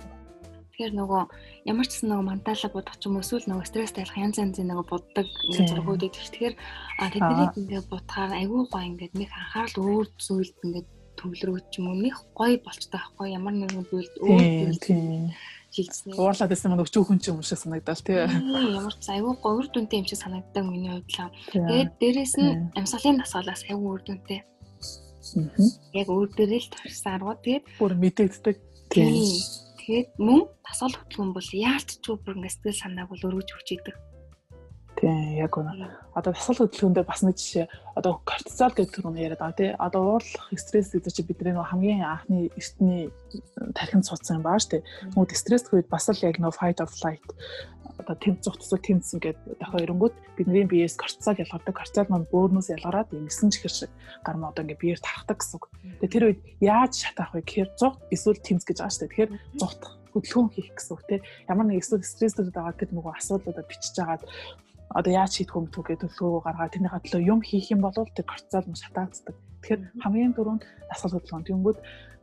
Тэгэхээр 0.73 0.97
нөгөө 0.97 1.23
ямар 1.69 1.85
ч 1.85 2.01
гэсэн 2.01 2.09
нөгөө 2.09 2.27
мантала 2.33 2.69
бодох 2.73 2.97
ч 2.97 3.05
юм 3.05 3.21
уу 3.21 3.25
эсвэл 3.25 3.45
нөгөө 3.45 3.69
стресс 3.69 3.93
тайлах 3.93 4.17
янз 4.17 4.41
янзын 4.41 4.73
нөгөө 4.73 4.87
боддог 4.89 5.29
ингээд 5.29 5.69
зургууд 5.69 6.07
идэх. 6.09 6.33
Тэгэхээр 6.33 6.57
тэднийг 7.13 7.53
ингээд 7.61 7.87
бодохаар 7.93 8.33
айгүй 8.41 8.63
гоё 8.73 8.89
ингээд 8.89 9.13
нэг 9.13 9.31
анхаарал 9.37 9.77
өөр 9.85 10.07
зүйлд 10.17 10.57
ингээд 10.65 10.89
төвлөрөөч 11.21 11.71
юм 11.77 11.87
уу 11.93 11.97
нэг 12.01 12.17
гоё 12.33 12.57
болчтой 12.65 12.97
байхгүй 12.97 13.37
ямар 13.37 13.53
нэгэн 13.53 13.85
зүйлд 13.85 14.15
өөр 14.25 14.45
зүйл 14.81 15.29
хилцсэн. 15.77 16.17
Уурлаад 16.17 16.51
байсан 16.53 16.69
маань 16.73 16.85
өчүүхэн 16.89 17.21
ч 17.21 17.25
юм 17.29 17.45
шиг 17.45 17.61
санагдал 17.61 18.01
тий. 18.01 18.25
Ямар 18.25 18.97
ч 18.97 19.05
айгүй 19.13 19.35
гоё 19.45 19.61
үр 19.61 19.69
дүнтэй 19.69 20.01
юм 20.01 20.09
шиг 20.09 20.21
санагддаг 20.25 20.65
миний 20.65 21.05
хувьд. 21.05 21.37
Тэгээд 21.53 21.91
дээрэс 22.01 22.35
нь 22.41 22.73
амьсгалын 22.81 23.21
дасгалаас 23.21 23.63
айгүй 23.69 23.89
үр 23.93 24.03
дүнтэй. 24.09 24.41
Яг 25.93 26.09
өөр 26.09 26.29
дээрээ 26.33 26.61
л 26.65 26.73
тарсан 26.73 27.13
аргууд 27.21 27.41
тэгээд 27.45 27.65
бүр 27.77 27.93
мэдэгддэг. 27.93 28.57
Тийм 28.93 29.72
Тэгээд 29.83 30.15
мөн 30.23 30.47
тасгал 30.63 30.95
хөтлөн 30.95 31.31
бол 31.35 31.49
яалтчгүй 31.51 32.17
бүр 32.23 32.39
ингэ 32.39 32.55
сэтгэл 32.55 32.81
санааг 32.87 33.11
бол 33.11 33.27
өргөж 33.27 33.49
өгч 33.51 33.69
идэг. 33.83 33.97
Тийм 35.03 35.35
яг 35.35 35.59
үнэ. 35.59 35.91
Одоо 36.15 36.31
тасгал 36.31 36.71
хөдөлгөөндөө 36.71 37.03
бас 37.03 37.27
нэг 37.27 37.35
жишээ 37.35 37.67
одоо 37.99 38.23
кортизол 38.23 38.71
гэдэг 38.71 38.95
төрөнд 38.95 39.19
яриад 39.19 39.43
байгаа 39.43 39.59
тий. 39.59 39.71
Одоо 39.75 40.23
уурлах 40.23 40.47
стресс 40.55 40.95
гэдэг 40.95 41.11
чинь 41.11 41.27
бидний 41.27 41.59
хамгийн 41.59 42.07
анхны 42.07 42.55
эртний 42.55 43.11
тархинд 43.75 44.07
суудсан 44.07 44.39
юм 44.39 44.47
баа 44.47 44.63
штэ. 44.63 44.87
Тэгмүүд 45.11 45.35
стресс 45.35 45.67
үед 45.75 45.91
бас 45.91 46.07
л 46.07 46.23
яг 46.23 46.39
нөө 46.39 46.55
fight 46.55 46.79
or 46.79 46.87
flight 46.87 47.27
одоо 47.99 48.15
тэмцэх 48.15 48.63
төсөө 48.63 48.79
тэмцсэн 48.79 49.19
гэдэг 49.23 49.59
дахиад 49.59 49.85
эренгүүд 49.91 50.15
бидний 50.39 50.65
биеэс 50.71 50.95
кортизол 50.95 51.39
ялгардаг. 51.39 51.75
Кортизол 51.75 52.11
маань 52.11 52.31
бөөрнөөс 52.31 52.71
ялгараад 52.71 53.11
ингэсэн 53.11 53.51
чихэр 53.51 53.75
шиг 53.75 53.91
гар 54.23 54.39
мод 54.39 54.59
ингээ 54.59 54.79
биеэр 54.79 55.01
тархдаг 55.03 55.39
гэсэн 55.43 55.59
үг. 55.59 55.67
Тэгээ 55.99 56.15
тэр 56.15 56.25
үед 56.31 56.41
яаж 56.63 56.93
шатаах 56.99 57.35
вэ 57.35 57.43
гэхээр 57.43 57.71
100 57.75 58.15
эсвэл 58.15 58.39
тэмц 58.39 58.63
гэж 58.67 58.79
байгаа 58.81 58.95
шүү 58.95 59.03
дээ. 59.03 59.11
Тэгэхээр 59.11 59.31
100 59.67 60.03
хөдөлгөөн 60.13 60.49
хийх 60.53 60.71
гэсэн 60.77 60.93
үг 60.93 61.03
тийм 61.09 61.21
ямар 61.49 61.67
нэг 61.67 61.81
эсвэл 61.81 62.05
стресстэй 62.05 62.45
байгаа 62.53 62.75
гэдэг 62.77 62.97
нөгөө 62.97 63.13
асуудлуудаа 63.17 63.65
бичиж 63.65 63.97
агаад 63.97 64.23
одоо 64.99 65.13
яаж 65.13 65.33
шийдэх 65.37 65.57
юм 65.57 65.67
түүгээ 65.73 65.97
төлөвлөгөө 66.01 66.43
гаргаад 66.45 66.73
тэрний 66.73 66.93
хатлаа 66.93 67.23
юм 67.23 67.41
хийх 67.41 67.67
юм 67.75 67.81
бол 67.83 67.97
тэр 67.97 68.27
кортизол 68.29 68.69
нь 68.69 68.81
шатаацдаг. 68.81 69.35
Тэгэхээр 69.63 69.83
хамгийн 70.05 70.35
түрүүнд 70.37 70.63
дасгал 70.91 71.15
хөдөлгөөн. 71.17 71.47
Тэнгүүд 71.49 71.79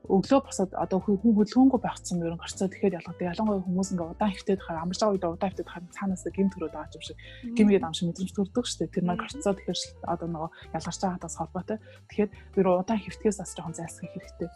өглөө 0.07 0.39
босоод 0.47 0.71
одоо 0.73 0.99
хүн 1.03 1.35
хөдөлгөөнгөө 1.35 1.81
байхсан 1.83 2.23
ер 2.23 2.33
нь 2.33 2.41
горцоо 2.41 2.67
тэгэхээр 2.71 2.97
ялгадаг. 2.99 3.29
Ялангуяа 3.35 3.65
хүмүүс 3.67 3.89
ингээ 3.93 4.11
удаан 4.15 4.31
хөвтөд 4.31 4.61
хаа 4.63 4.81
амарч 4.83 4.99
байгаа 4.99 5.13
үед 5.13 5.25
удаан 5.27 5.51
хөвтөд 5.51 5.69
хаа 5.69 5.81
цаанаас 5.95 6.23
гим 6.33 6.47
төрөөд 6.49 6.73
байгаа 6.73 6.97
юм 6.97 7.03
шиг 7.05 7.17
гимгээд 7.57 7.85
ам 7.85 7.93
шиг 7.93 8.07
мэдрэмж 8.07 8.31
төрдөг 8.33 8.65
шүү 8.65 8.79
дээ. 8.79 8.93
Тэр 8.95 9.05
маань 9.05 9.21
горцоо 9.21 9.53
тэгэхээр 9.53 9.79
одоо 10.13 10.27
нөгөө 10.29 10.49
ялгарч 10.77 10.99
байгаагаас 11.03 11.35
холбоотой. 11.37 11.77
Тэгэхээр 12.09 12.29
би 12.55 12.59
удаан 12.63 12.99
хөвтгээс 13.03 13.37
бас 13.39 13.51
жоохон 13.53 13.75
зайлсхийх 13.77 14.13
хэрэгтэй. 14.15 14.49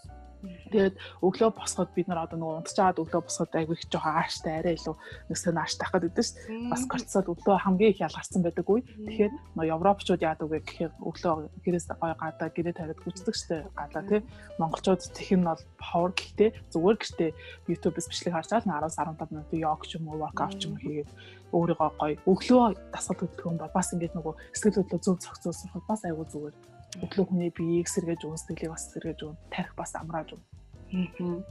Тэгээд 0.73 0.95
өглөө 1.21 1.49
босоход 1.53 1.93
бид 1.93 2.07
нар 2.09 2.25
одоо 2.25 2.37
нөгөө 2.41 2.57
унтчаад 2.65 2.97
өглөө 2.97 3.21
босоход 3.29 3.53
айгүй 3.53 3.77
их 3.77 3.85
жоохон 3.93 4.17
ааштай 4.17 4.53
арай 4.57 4.73
илүү 4.73 4.95
nëсөө 5.29 5.53
нааш 5.53 5.73
тах 5.77 5.93
гэдэг 5.93 6.11
дээ 6.17 6.25
шүү 6.25 6.37
дээ. 6.49 6.69
Бас 6.73 6.83
кортизол 6.89 7.29
өглөө 7.29 7.57
хамгийн 7.61 7.93
их 7.93 8.01
ялгарсан 8.01 8.41
байдаг 8.41 8.65
үе. 8.65 8.81
Тэгэхээр 8.81 9.33
нөгөө 9.53 9.71
европчууд 9.77 10.25
яадаг 10.25 10.47
вэ 10.49 10.59
гэхээр 10.65 10.91
өглөө 10.97 11.35
гэрээс 11.61 11.87
гой 11.93 12.13
гадаа 12.17 12.49
гэрээ 12.49 12.73
тавиад 12.73 12.99
гүцдэг 13.05 13.35
шүү 13.37 13.49
дээ. 13.53 13.61
Гадаа 13.77 14.03
тий. 14.09 14.21
Монголчууд 14.57 15.01
тех 15.13 15.29
нь 15.29 15.45
бол 15.45 15.61
power 15.77 16.11
гэхдээ 16.17 16.49
зүгээр 16.73 16.97
гэртээ 16.97 17.31
YouTube-с 17.69 18.09
бичлэг 18.09 18.33
харж 18.33 18.49
байгаа 18.49 18.89
10-15 18.89 19.29
минут 19.29 19.49
йог 19.53 19.81
ч 19.85 20.01
юм 20.01 20.09
уу 20.09 20.25
workout 20.25 20.57
ч 20.57 20.65
юм 20.65 20.73
уу 20.73 20.81
хийгээд 20.81 21.09
өөрийгөө 21.53 21.89
гоё 22.01 22.17
өглөө 22.25 22.65
дасгал 22.89 23.19
хөдөлгөөн 23.21 23.61
бол 23.61 23.77
бас 23.77 23.93
ингээд 23.93 24.17
нөгөө 24.17 24.33
сэтгэл 24.57 24.77
хөдлөл 24.81 25.05
зөв 25.05 25.17
зохицуулж 25.21 25.57
сурахад 25.61 25.85
бас 25.85 26.01
айгүй 26.01 26.25
зүгээр 26.33 26.55
өглөө 27.01 27.25
хүний 27.29 27.51
биеийг 27.53 27.87
сэргээж 27.89 28.21
өгөн 28.25 28.41
сэтгэлийг 28.41 28.73
бас 28.73 28.85
сэргээж 28.93 29.19
өгөн 29.25 29.37
тарих 29.53 29.73
бас 29.77 29.91
амрааж 29.97 30.29
өгөн. 30.33 30.52
Аа. 30.93 31.41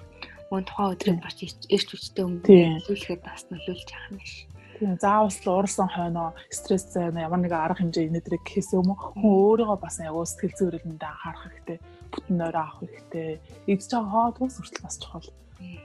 Мөн 0.52 0.64
тухайн 0.68 0.94
өдрөд 0.94 1.20
бас 1.24 1.36
эрч 1.42 1.88
хүчтэй 1.88 2.24
өмнө 2.28 2.44
хэлүүлэхэд 2.44 3.22
бас 3.24 3.42
нөлөөлж 3.48 3.88
байгаа 3.88 4.10
юм 4.12 4.18
биш. 4.20 4.34
Тийм 4.76 4.98
заавал 5.00 5.32
уурсан 5.48 5.88
хойноо 5.88 6.28
стресс 6.52 6.92
зайна 6.92 7.24
ямар 7.26 7.40
нэг 7.40 7.52
арга 7.56 7.80
хэмжээ 7.80 8.12
инээдрийг 8.12 8.44
гэхээс 8.44 8.76
өмнө 8.76 8.92
хүн 8.92 9.32
өөрийгөө 9.32 9.78
бас 9.80 9.96
ягуу 10.04 10.26
сэтгэл 10.28 10.58
зүйрлэндээ 10.58 11.08
анхаарах 11.08 11.44
хэрэгтэй. 11.48 11.78
Бүтэн 12.12 12.36
нойроо 12.36 12.62
авах 12.68 12.78
хэрэгтэй. 12.84 13.40
Идж 13.72 13.88
байгаа 13.88 14.12
хоол 14.12 14.34
хүнс 14.36 14.56
хүртэл 14.60 14.84
бас 14.84 14.96
чухал. 15.00 15.28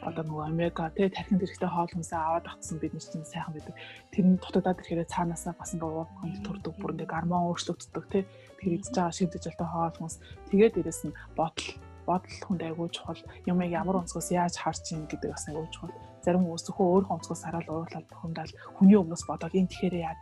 Одоо 0.03 0.23
нөгөө 0.25 0.45
омега 0.49 0.89
тий 0.97 1.07
тархинд 1.13 1.41
хэрэгтэй 1.45 1.69
хоол 1.71 1.91
хүнсээ 1.93 2.19
аваад 2.19 2.45
авцсан 2.49 2.77
бид 2.81 2.93
чинь 2.97 3.23
сайхан 3.23 3.53
байдаг. 3.53 3.75
Тэр 4.11 4.25
нь 4.25 4.41
дутагдаад 4.41 4.81
ирэхээр 4.81 5.13
цаанаасаа 5.13 5.53
бас 5.55 5.71
ингээ 5.77 5.93
уурханд 5.93 6.37
төрдөг 6.43 6.73
бүр 6.81 6.91
ингээ 6.97 7.13
гормон 7.13 7.47
өөрчлөгддөг 7.53 8.05
тий 8.09 8.23
тэр 8.57 8.71
идж 8.75 8.87
байгаа 8.89 9.13
шийдэж 9.13 9.43
алтай 9.47 9.67
хоол 9.69 9.95
хүнс 9.95 10.15
тэгээд 10.49 10.73
дээрэс 10.81 11.01
нь 11.05 11.17
бодол 11.37 11.69
бодол 12.07 12.37
хүнд 12.47 12.61
айгүй 12.63 12.87
чухал. 12.95 13.21
Юм 13.45 13.59
ямар 13.67 13.99
онцгоос 13.99 14.31
яаж 14.31 14.55
харж 14.55 14.95
ийн 14.95 15.03
гэдэг 15.11 15.29
бас 15.35 15.45
айгүй 15.51 15.67
чухал. 15.75 15.91
Зарим 16.23 16.43
хүмүүс 16.43 16.63
зөвхөн 16.67 16.87
өөрийнхөө 16.87 17.15
онцгоос 17.19 17.41
хараад 17.43 17.67
уурлаад 17.71 18.07
бухимдаад 18.11 18.51
хүний 18.79 18.97
өмнөөс 18.99 19.23
бодоод 19.27 19.55
энэ 19.55 19.71
тэгэхээр 19.71 19.95
яа 20.01 20.15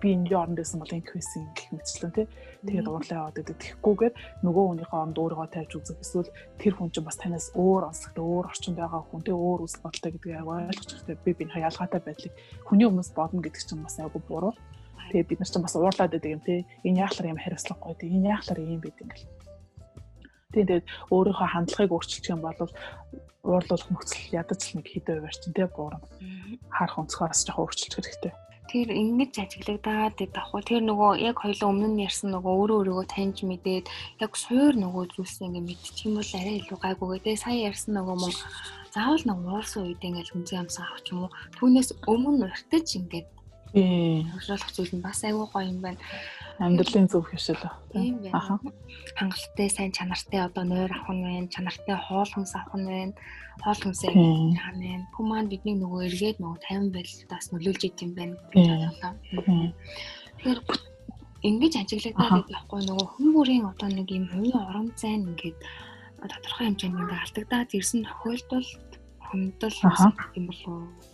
би 0.00 0.08
энэ 0.16 0.32
оронд 0.32 0.56
байсан 0.60 0.80
бол 0.80 0.96
ингэ 0.96 1.12
хийсэн 1.12 1.44
гэх 1.52 1.68
мэтчлэн 1.76 2.12
тий. 2.16 2.26
Тэгээд 2.64 2.88
уурлаа 2.88 3.18
яваад 3.20 3.36
гэдэг 3.36 3.56
тэгэхгүйгээр 3.60 4.14
нөгөө 4.44 4.64
хүнийхээ 4.68 5.00
оронд 5.02 5.20
өөрийгөө 5.20 5.48
тавьж 5.52 5.72
үзэх 5.76 5.98
эсвэл 6.00 6.30
тэр 6.56 6.72
хүн 6.78 6.88
чинь 6.94 7.04
бас 7.04 7.18
танаас 7.20 7.46
өөр 7.52 7.82
онцлогтой 7.90 8.24
өөр 8.24 8.46
орчинд 8.48 8.78
байгаа 8.80 9.02
хүн 9.12 9.22
тий 9.26 9.36
өөр 9.36 9.60
үс 9.66 9.76
бодолтой 9.82 10.10
гэдгийг 10.16 10.40
ойлгож 10.40 10.88
хэрэгтэй. 10.88 11.16
Би 11.20 11.30
биенийхээ 11.36 11.66
ялгаатай 11.68 12.00
байдлыг 12.00 12.32
хүний 12.64 12.86
өмнөөс 12.88 13.10
бодно 13.12 13.44
гэдэг 13.44 13.60
чинь 13.66 13.84
бас 13.84 14.00
айгүй 14.00 14.22
буруу. 14.24 14.54
Тэгээ 15.12 15.28
бид 15.28 15.40
нар 15.44 15.50
ч 15.50 15.54
бас 15.60 15.76
уурлаад 15.76 16.12
байдаг 16.16 16.32
юм 16.32 16.40
те. 16.40 16.64
Энэ 16.86 17.04
яахлаар 17.04 17.32
юм 17.36 17.42
хариуцлагагүй 17.42 17.94
те. 18.00 18.06
Энэ 18.08 18.32
яахлаар 18.32 18.60
ийм 18.64 18.80
байд 18.80 18.96
юм 19.02 19.10
гэл. 20.52 20.68
Тэгээд 20.68 20.84
өөрийнхөө 21.08 21.48
хандлагыг 21.48 21.92
өөрчилчих 21.96 22.32
юм 22.36 22.44
бол 22.44 22.60
уурлуулах 23.42 23.88
нөхцөл 23.90 24.36
ядаж 24.36 24.60
л 24.70 24.76
нэг 24.78 24.86
хэдэн 24.92 25.16
хувиар 25.18 25.36
чинь 25.40 25.56
те 25.56 25.66
буурна. 25.66 26.04
Харах 26.70 27.00
өнцгөөс 27.00 27.40
жоохон 27.48 27.64
өөрчилчих 27.66 27.98
хэрэгтэй 27.98 28.32
тэр 28.72 28.88
ингэж 28.88 29.32
ажиглагдаад 29.36 30.16
давхуу 30.32 30.64
тэр 30.64 30.80
нөгөө 30.80 31.20
яг 31.28 31.44
хоёлоо 31.44 31.68
өмнө 31.68 31.88
нь 31.92 32.04
ярьсан 32.08 32.32
нөгөө 32.32 32.52
өөрөө 32.56 32.78
өөрийгөө 32.80 33.06
таньж 33.12 33.44
мэдээд 33.44 33.86
яг 34.24 34.32
суур 34.32 34.72
нөгөө 34.80 35.12
зүйлс 35.12 35.44
ингэ 35.44 35.60
мэдчих 35.60 36.08
юм 36.08 36.16
бол 36.16 36.32
арай 36.40 36.56
илүү 36.56 36.78
гайгүй 36.80 37.08
гэдэг. 37.20 37.36
Сая 37.36 37.58
ярьсан 37.68 37.92
нөгөө 38.00 38.16
мөн 38.16 38.34
заавал 38.96 39.24
нэг 39.28 39.38
уурсан 39.44 39.82
үед 39.84 40.00
ингээл 40.00 40.32
хүнзээ 40.32 40.58
амсаа 40.64 40.88
авах 40.88 41.04
юм 41.12 41.20
уу? 41.28 41.36
Түүнээс 41.60 41.90
өмнө 42.08 42.48
уртаж 42.48 42.88
ингээд 42.96 43.28
Тийм. 43.72 44.28
Хөгжүүлэх 44.28 44.72
зүйл 44.76 44.92
нь 45.00 45.04
бас 45.04 45.24
айгүй 45.24 45.48
гоё 45.48 45.64
юм 45.64 45.80
байна. 45.80 46.00
Амьдралын 46.58 47.08
зөв 47.08 47.24
хөвшил. 47.28 47.62
Тийм 47.92 48.20
байна. 48.20 48.58
Хангалттай 49.16 49.68
сайн 49.70 49.92
чанартай 49.92 50.40
одоо 50.44 50.64
нойр 50.64 50.92
авах 50.92 51.12
нь 51.14 51.22
байна, 51.24 51.48
чанартай 51.48 51.96
хоол 51.96 52.28
хүнс 52.28 52.52
авах 52.54 52.76
нь 52.76 52.88
байна. 52.88 53.14
Хоол 53.64 53.80
хүнсээ 53.80 54.12
хаана 54.12 54.84
байна. 54.84 55.06
Хүн 55.14 55.26
маань 55.28 55.48
бидний 55.52 55.76
нөгөө 55.80 56.00
эргээд 56.08 56.38
нөгөө 56.40 56.58
50 56.68 56.92
байлтаас 56.92 57.46
нөлөөлж 57.52 57.82
идэм 57.88 58.10
байна 58.18 58.36
гэж 58.52 58.66
бодлоо. 58.68 59.12
Тэгэхээр 60.36 60.60
ингэж 61.48 61.72
ажиглагдаад 61.80 62.46
байхгүй 62.52 62.80
нөгөө 62.86 63.06
хүн 63.12 63.28
бүрийн 63.34 63.64
одоо 63.66 63.88
нэг 63.90 64.08
юм 64.12 64.26
хувийн 64.30 64.62
орон 64.62 64.88
зайн 65.00 65.26
ингээд 65.32 65.58
тодорхой 66.22 66.66
хэмжээнд 66.70 67.10
алдагдаад 67.10 67.70
ирсэн 67.74 68.06
тохиолдолд 68.06 68.90
хүндэл 69.26 69.78
юм 70.38 70.44
болов 70.46 71.11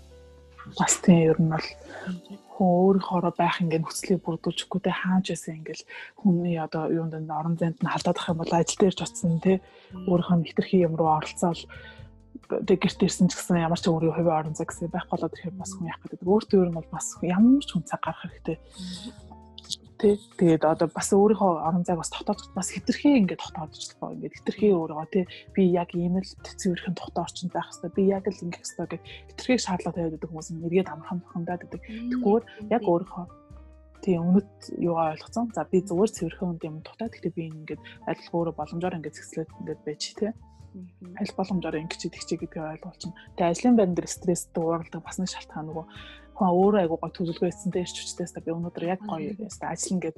бас 0.76 1.00
тийм 1.00 1.30
ер 1.30 1.38
нь 1.40 1.52
бол 1.52 1.68
хүн 2.58 2.68
өөрийнхоороо 2.68 3.32
байх 3.38 3.62
ингээд 3.62 3.84
нөхцөлийг 3.87 4.20
бүрдүүлчихгүй 4.26 4.80
те 4.82 4.90
хааж 4.90 5.25
байсан 5.30 5.62
ингээд 5.62 5.82
хүний 6.18 6.56
одоо 6.58 6.90
юунд 6.90 7.14
энэ 7.14 7.30
орон 7.30 7.54
зайд 7.54 7.78
нь 7.78 7.92
халдаад 7.92 8.18
ах 8.18 8.31
юм 8.35 8.38
бол 8.42 8.52
ажил 8.52 8.81
дээр 8.83 8.96
ч 8.98 9.00
очсон 9.07 9.38
те. 9.38 9.62
Өөрийнхөө 10.11 10.37
нэвтрхий 10.42 10.83
юм 10.83 10.98
руу 10.98 11.11
оролцоол. 11.22 11.62
Тэг 12.48 12.78
гэрт 12.83 13.04
ирсэн 13.07 13.31
ч 13.31 13.38
гэсэн 13.38 13.62
ямар 13.62 13.78
ч 13.78 13.87
өөрийн 13.87 14.14
хувийн 14.16 14.38
орон 14.40 14.54
зай 14.59 14.66
гэсэн 14.66 14.90
байх 14.90 15.07
болоод 15.07 15.33
ирэхээр 15.37 15.54
бас 15.54 15.70
хүн 15.76 15.87
яах 15.87 16.02
гэдэг. 16.02 16.26
Өөртөө 16.26 16.59
ер 16.66 16.70
нь 16.72 16.78
бол 16.83 16.90
бас 16.90 17.07
ямар 17.22 17.62
ч 17.62 17.70
хүн 17.70 17.85
цаг 17.87 18.00
гарах 18.02 18.22
хэрэгтэй 18.26 18.57
тий. 19.98 20.14
Тэгээд 20.38 20.64
одоо 20.64 20.88
бас 20.88 21.11
өөрийнхөө 21.12 21.52
орон 21.66 21.84
зайг 21.84 21.98
бас 21.98 22.11
дотоод 22.14 22.40
бас 22.54 22.70
хитрхи 22.70 23.18
ингээд 23.18 23.42
дотоодчлоо. 23.42 24.14
Ингээд 24.14 24.37
хитрхи 24.38 24.70
өөрийгөө 24.72 25.08
тий 25.11 25.24
би 25.54 25.62
яг 25.74 25.90
ийм 25.98 26.22
л 26.22 26.24
цэвэрхэн 26.24 26.94
дотоо 26.94 27.26
орчинд 27.26 27.52
байх 27.52 27.66
хэрэгтэй. 27.68 27.92
Би 27.92 28.02
яг 28.08 28.24
л 28.30 28.42
ингэх 28.46 28.62
хэрэгтэй 28.62 28.87
гэх 28.87 29.02
хитрхи 29.34 29.54
шаардлага 29.58 29.94
тавиад 29.98 30.14
байдаг 30.14 30.30
хүмүүс 30.30 30.48
нэргээд 30.54 30.92
амархан 30.94 31.18
бухимдаад 31.22 31.62
байдаг. 31.66 31.82
Тэгвэл 31.82 32.46
яг 32.70 32.82
өөрийнхөө 32.87 33.24
тийм 34.02 34.18
өмнөд 34.22 34.52
юугаа 34.78 35.12
ойлгоцсон. 35.18 35.50
За 35.52 35.66
би 35.66 35.82
зүгээр 35.82 36.14
цэвэрхэн 36.14 36.58
юм 36.62 36.76
дутаа. 36.87 37.11
Гэхдээ 37.11 37.34
би 37.34 37.42
ингээд 37.50 37.82
адил 38.06 38.30
өөрөө 38.32 38.54
боломжоор 38.54 38.96
ингээд 39.02 39.18
зэгслээд 39.18 39.50
ингээд 39.58 39.80
байж 39.82 40.02
тий 40.14 40.30
аль 41.18 41.32
боломжоор 41.37 41.80
ингэж 41.80 42.06
идэх 42.06 42.24
чи 42.28 42.37
гэдгийг 42.37 42.62
ойлгуулчихна. 42.62 43.16
Тэгээ 43.34 43.50
ажлын 43.50 43.76
байран 43.76 43.96
дээр 43.96 44.08
стресстэй 44.08 44.62
ууралдаг 44.62 45.02
бас 45.02 45.18
нэг 45.18 45.30
шалтгаан 45.32 45.66
нөгөө 45.66 45.87
хүн 46.38 46.55
өөрөө 46.55 46.81
айгуу 46.87 46.98
гой 47.03 47.11
төлөвлөгөө 47.11 47.51
хийсэнтэй 47.51 47.83
ирч 47.83 47.96
хүчтэйс 47.98 48.33
та 48.33 48.40
би 48.40 48.55
өнөөдөр 48.55 48.85
яг 48.87 49.03
гоё 49.03 49.35
яста 49.42 49.74
ажил 49.74 49.98
ингээд 49.98 50.16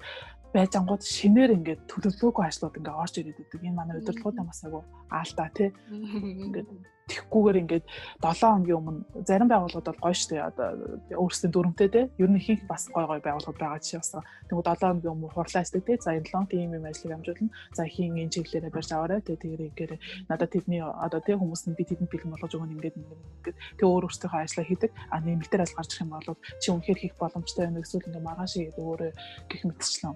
байж 0.54 0.72
ангууд 0.74 1.02
шинээр 1.06 1.54
ингээд 1.56 1.82
төлөвлөгөөгүй 1.90 2.44
ажлууд 2.46 2.78
ингээд 2.78 3.00
орж 3.02 3.14
ирээд 3.22 3.42
идэг. 3.42 3.60
Энэ 3.62 3.78
манай 3.78 3.98
удирдлагууд 4.02 4.38
бас 4.50 4.60
айгуу 4.66 4.82
аалтаа 5.10 5.48
тий. 5.54 5.70
Ингээд 5.90 6.68
тэгхгүйгээр 7.10 7.60
ингээд 7.62 7.84
7 8.22 8.38
хоногийн 8.38 8.78
өмнө 8.78 9.26
зарим 9.26 9.48
байгууллагууд 9.50 9.88
бол 9.90 10.02
гоё 10.06 10.14
штэ. 10.14 10.38
Одоо 10.38 10.68
өөрсдийн 11.10 11.52
дүрмтэй 11.52 11.88
те 11.90 12.02
ер 12.22 12.30
нь 12.30 12.38
их 12.38 12.62
бас 12.70 12.86
гоё 12.94 13.06
гоё 13.10 13.22
байгууллагууд 13.22 13.58
байгаа 13.58 13.82
чи 13.82 13.98
бас. 13.98 14.14
Тэгвэл 14.46 14.70
7 14.70 15.02
хоногийн 15.02 15.14
өмнө 15.14 15.34
хурлаа 15.34 15.64
штэ 15.66 15.82
те 15.82 15.98
за 15.98 16.14
энэ 16.14 16.30
7 16.30 16.50
тийм 16.50 16.74
юм 16.78 16.86
ажлыг 16.86 17.12
амжуулна. 17.14 17.50
За 17.74 17.82
хийн 17.86 18.14
энэ 18.18 18.32
чиглэлээр 18.34 18.74
барьж 18.74 18.90
аваарай 18.94 19.20
те 19.26 19.34
тэгэр 19.34 19.62
игээр 19.74 19.92
надад 20.30 20.50
тэдний 20.54 20.82
одоо 20.82 21.20
те 21.20 21.34
хүмүүс 21.34 21.62
нь 21.66 21.78
би 21.78 21.84
тэдэнд 21.86 22.10
бэлэн 22.10 22.30
болгож 22.30 22.52
өгөн 22.54 22.74
ингээд 22.78 22.96
ингээд 22.98 23.56
тэг 23.78 23.86
өөр 23.86 24.06
өөрсдийнхөө 24.06 24.40
ажлаа 24.46 24.66
хийдэг. 24.66 24.90
А 25.10 25.18
нэмэлтээр 25.18 25.64
ажил 25.66 25.78
гарч 25.78 25.90
ирэх 25.98 26.04
юм 26.06 26.14
бол 26.14 26.38
чи 26.62 26.68
үнэхээр 26.70 26.98
хийх 27.02 27.14
боломжтой 27.18 27.66
юм. 27.66 27.82
Эсвэл 27.82 28.06
ингээд 28.06 28.26
маргааш 28.26 28.52
игээд 28.54 28.78
өөрөө 28.78 29.10
гих 29.50 29.62
мэтчлэн 29.66 30.14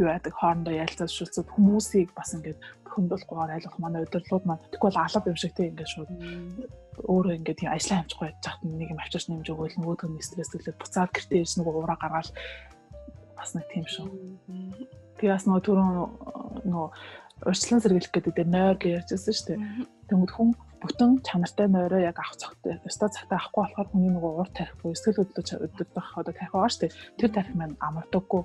юу 0.00 0.08
яадаг 0.08 0.34
хоорондоо 0.36 0.74
ярилцаж 0.74 1.10
шилцээд 1.12 1.48
хүмүүсийг 1.54 2.08
бас 2.16 2.34
ингээд 2.36 2.58
хөндлөхгүйгээр 2.90 3.54
айлгах 3.54 3.76
манай 3.78 4.02
удирдлууд 4.04 4.44
маань 4.46 4.64
тэгвэл 4.74 4.98
алба 4.98 5.30
юм 5.30 5.38
шиг 5.38 5.54
тийм 5.54 5.70
ингээд 5.72 5.92
шууд 5.94 6.10
өөрөө 7.06 7.36
ингээд 7.38 7.58
тийм 7.60 7.70
ажлаа 7.70 7.98
амжихгүй 8.02 8.26
байж 8.28 8.44
хат 8.44 8.60
нэг 8.66 8.90
юм 8.90 9.00
авчирч 9.00 9.26
нэмж 9.30 9.46
өгөөл 9.50 9.78
нөгөөдгөө 9.78 10.10
нь 10.10 10.26
стресслээд 10.26 10.80
буцаад 10.80 11.10
гэртээ 11.14 11.42
ирсэн 11.42 11.58
нөгөө 11.62 11.74
ураа 11.80 11.98
гаргаал 12.00 12.30
бас 13.38 13.50
нэг 13.54 13.66
тийм 13.72 13.86
шүү. 13.86 14.06
Тэгээ 15.16 15.34
бас 15.34 15.46
нөгөө 15.46 15.64
түрүүн 15.64 15.90
нөгөө 16.68 16.88
урьдчилан 17.48 17.80
сэргийлэх 17.80 18.12
гэдэг 18.12 18.34
дээр 18.36 18.50
нойр 18.52 18.76
гэж 18.76 18.92
ярьжсэн 19.00 19.34
шүү 19.36 19.46
дээ. 19.48 19.60
Тэнгүүд 20.12 20.32
хүн 20.34 20.50
бүтэн 20.80 21.10
чанартай 21.24 21.68
нойроо 21.68 22.00
яг 22.00 22.20
авах 22.20 22.36
цагтай. 22.36 22.80
Өстой 22.84 23.08
цагтаа 23.08 23.40
авахгүй 23.40 23.64
болохоор 23.64 23.88
хүний 23.92 24.12
нөгөө 24.12 24.32
ур 24.44 24.50
тарих 24.52 24.76
буюу 24.80 24.96
сэтгэл 24.96 25.24
хөдлөж 25.24 25.48
өдөртөх 25.56 26.06
одоо 26.20 26.32
тарих 26.36 26.52
байгаа 26.52 26.72
шүү 26.72 26.82
дээ. 26.84 26.96
Тэр 27.16 27.30
тарих 27.32 27.52
маань 27.56 27.76
амардаггүй. 27.80 28.42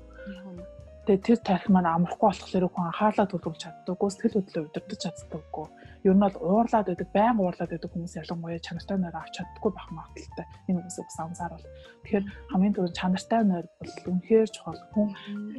Тэгээ 1.06 1.26
тэр 1.26 1.40
тарих 1.46 1.68
маань 1.70 1.86
амархгүй 1.86 2.28
болохоор 2.30 2.66
хүн 2.74 2.86
анхаарлаа 2.90 3.28
төвлөрүүлж 3.30 3.62
чаддаггүй, 3.62 4.10
сэтгэл 4.10 4.36
хөдлөлөө 4.42 4.66
удирдах 4.66 5.00
чаддаггүй 5.04 5.66
ер 6.06 6.14
нь 6.14 6.22
бол 6.22 6.38
уурлаад 6.38 6.86
байдаг, 6.86 7.10
байн 7.10 7.38
уурлаад 7.42 7.72
байдаг 7.74 7.90
хүмүүс 7.90 8.14
ялангуяа 8.22 8.62
чанартай 8.62 8.98
нойр 9.02 9.18
авч 9.18 9.34
чаддаггүй 9.42 9.72
байх 9.74 9.90
магадaltaй. 9.90 10.46
Энэ 10.70 10.80
үгээс 10.86 10.98
бас 11.02 11.18
анзаарвал. 11.18 11.66
Тэгэхээр 12.06 12.26
хамгийн 12.54 12.74
түрүү 12.78 12.94
чанартай 12.94 13.42
нойр 13.42 13.66
бол 13.82 13.94
үнэхээр 14.14 14.50
чухал. 14.54 14.78
Хүн 14.94 15.10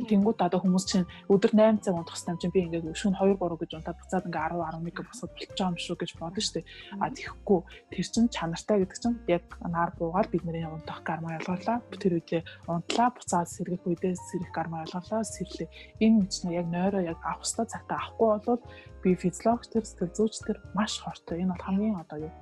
тэнгууд 0.06 0.38
одоо 0.38 0.60
хүмүүс 0.62 0.86
чинь 0.86 1.10
өдөр 1.26 1.50
8 1.50 1.82
цаг 1.82 1.98
унтах 1.98 2.14
гэсэн 2.14 2.38
чинь 2.38 2.54
би 2.54 2.62
ингээд 2.62 2.94
шөнө 2.94 3.18
2 3.18 3.42
3 3.42 3.58
гэж 3.58 3.70
унтаад 3.74 3.98
буцаад 3.98 4.26
ингээд 4.30 4.54
10 4.54 4.86
11 4.86 5.06
босоод 5.10 5.32
болчих 5.34 5.58
юм 5.58 5.74
шүү 5.74 5.96
гэж 5.98 6.10
бодно 6.14 6.38
шүү 6.38 6.54
дээ. 6.62 6.66
А 7.02 7.10
тэгэхгүй 7.10 7.60
тэр 7.90 8.06
чинь 8.06 8.30
чанартай 8.30 8.76
гэдэг 8.86 8.98
чинь 9.02 9.18
яг 9.26 9.44
нар 9.66 9.90
буугаад 9.98 10.30
бидний 10.30 10.62
унтах 10.62 11.02
гарма 11.02 11.34
ялгарлаа. 11.42 11.82
Тэр 11.90 12.22
үедээ 12.22 12.42
унтлаа 12.70 13.10
буцаад 13.10 13.50
сэргэх 13.50 13.82
үедээ 13.82 14.14
сэрэх 14.14 14.54
гарма 14.54 14.86
ялгарлаа. 14.86 15.26
Сэрлээ. 15.26 15.68
Энэ 15.98 16.16
мэт 16.22 16.34
нь 16.46 16.54
яг 16.54 16.66
нойроо 16.70 17.02
яг 17.02 17.18
авах 17.26 17.42
хэвээр 17.42 17.72
цагтаа 17.74 17.98
авахгүй 17.98 18.28
бол 18.46 18.62
би 19.02 19.14
физиологч 19.14 19.70
төр 19.70 19.84
сэтгэл 19.86 20.16
зүйч 20.16 20.34
төр 20.44 20.58
маш 20.74 21.00
хортой. 21.00 21.40
Энэ 21.40 21.52
бол 21.54 21.64
хамгийн 21.64 21.96
одоо 22.02 22.18
юу 22.26 22.32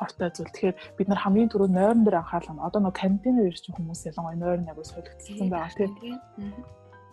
хортой 0.00 0.30
зүйл. 0.32 0.52
Тэгэхээр 0.52 0.76
бид 0.96 1.08
нар 1.08 1.20
хамгийн 1.20 1.50
түрүү 1.52 1.68
нойрон 1.68 2.04
дээр 2.04 2.20
анхаарлаа. 2.24 2.66
Одоо 2.66 2.80
нөгөө 2.80 2.96
карантин 2.96 3.40
үеэр 3.44 3.56
чинь 3.60 3.76
хүмүүс 3.76 4.08
ялангуяа 4.08 4.40
нойрон 4.40 4.72
агуу 4.72 4.84
солигдсон 4.84 5.48
байгаа 5.52 5.76
тийм. 5.76 6.16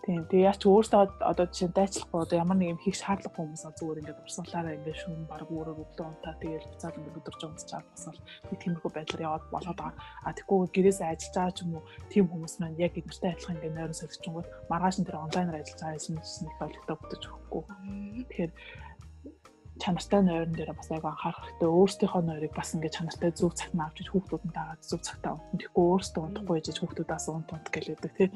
Тийм. 0.08 0.24
Тэгээ 0.24 0.48
яач 0.48 0.64
өөртөө 0.64 1.20
одоо 1.20 1.44
жишээ 1.52 1.68
дайчлахгүй 1.76 2.20
одоо 2.24 2.36
ямар 2.40 2.56
нэг 2.56 2.72
юм 2.72 2.80
хийх 2.80 2.96
шаардлагагүй 2.96 3.44
хүмүүс 3.44 3.64
зүгээр 3.76 4.00
ингээд 4.00 4.22
урсгалаараа 4.24 4.76
ингээд 4.80 5.00
шүүн 5.04 5.28
баг 5.28 5.44
өөрөөр 5.52 5.82
өглөө 5.84 6.06
унтаа 6.08 6.32
тэгээд 6.40 6.64
буцаад 6.64 6.96
ингээд 6.96 7.18
өдөрж 7.20 7.40
унтчаад 7.44 7.86
бас 7.92 8.04
л 8.08 8.20
би 8.48 8.54
тиймэрхүү 8.56 8.88
байдлаар 8.96 9.26
яваад 9.28 9.44
болоод 9.52 9.76
байгаа. 9.76 10.00
А 10.24 10.32
тэгвэл 10.32 10.72
гэрээсээ 10.72 11.12
ажиллаж 11.12 11.34
байгаа 11.36 11.52
ч 11.52 11.60
юм 11.60 11.76
уу 11.76 11.84
тийм 12.08 12.24
хүмүүс 12.24 12.54
маань 12.56 12.80
яг 12.80 12.96
эдгэртэй 12.96 13.30
адилхан 13.36 13.56
ингээд 13.60 13.76
нойрон 13.76 14.00
солигчонгууд 14.00 14.48
маргааш 14.72 14.96
нь 14.96 15.04
тэр 15.12 15.20
онлайнаар 15.20 15.60
ажиллаж 15.60 15.80
байгаа 15.84 16.00
юм 16.00 16.24
чинь 16.24 16.44
нэг 16.48 16.56
ойлгохтой 16.56 16.96
бүтэж 16.96 17.22
өгөхгүй. 17.28 17.62
Тэгэхээр 18.32 18.52
чанартай 19.78 20.20
нойрон 20.22 20.52
дээр 20.52 20.72
бас 20.74 20.90
айгүй 20.90 21.10
анхаарах 21.10 21.42
хэрэгтэй. 21.46 21.68
Өөрсдийнхөө 21.68 22.22
нойрыг 22.26 22.52
бас 22.54 22.70
ингээд 22.74 22.96
чанартай 22.98 23.30
зөв 23.32 23.52
цагт 23.54 23.74
нь 23.74 23.82
авч 23.82 23.96
хүүхдүүд 24.10 24.44
нь 24.44 24.54
дагаад 24.54 24.82
зөв 24.82 25.00
цагтаа 25.02 25.32
унтна. 25.38 25.58
Тэгэхгүй 25.58 25.84
өөрсдөө 25.88 26.22
унтахгүй 26.26 26.56
гэж 26.58 26.78
хүүхдүүдээс 26.78 27.26
унт 27.30 27.48
унт 27.54 27.68
гэлээдэг 27.70 28.12
тий. 28.18 28.28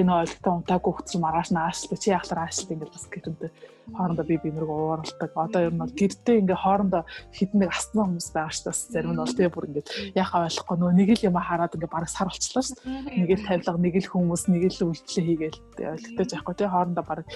Энэ 0.00 0.12
ойлтой 0.16 0.52
унтаагүй 0.56 0.92
хүүхд 0.92 1.08
чинь 1.12 1.24
маргааш 1.24 1.50
нь 1.52 1.60
аашлаа. 1.60 1.98
Чи 2.00 2.08
яхалаар 2.10 2.40
аашлаа 2.48 2.72
ингээд 2.72 2.94
бас 2.96 3.06
гэрэнтэй 3.12 3.50
хоорондоо 3.94 4.26
би 4.26 4.36
бинэрэг 4.42 4.70
ууралдаг. 4.70 5.30
Одоо 5.36 5.60
ер 5.62 5.74
нь 5.74 5.82
бол 5.82 5.94
гэрдээ 5.94 6.40
ингээд 6.42 6.62
хоорондоо 6.64 7.02
хідэн 7.30 7.58
нэг 7.62 7.70
асна 7.70 8.02
хүмүүс 8.02 8.28
байгаа 8.34 8.50
ш 8.50 8.58
бас 8.66 8.78
зарим 8.90 9.14
нь 9.14 9.20
бол 9.22 9.36
тий 9.36 9.46
бүр 9.46 9.68
ингээд 9.70 9.88
яхаа 10.18 10.46
ойлгохгүй 10.50 10.76
нөө 10.80 10.92
нэг 10.96 11.08
л 11.14 11.26
юм 11.30 11.38
хараад 11.38 11.74
ингээд 11.76 11.94
бараг 11.94 12.10
сар 12.10 12.26
болчихлоо 12.26 12.64
ш. 12.66 12.74
Нэг 12.82 13.30
л 13.30 13.46
тавилга, 13.46 13.78
нэг 13.78 13.94
л 14.02 14.10
хүмүүс, 14.10 14.42
нэг 14.50 14.62
л 14.74 14.90
үйлчлээ 14.90 15.24
хийгээл 15.26 15.58
ойлгохтой 15.78 16.26
жаахгүй 16.26 16.54
тий 16.58 16.66
хоорондоо 16.66 17.04
бараг 17.06 17.26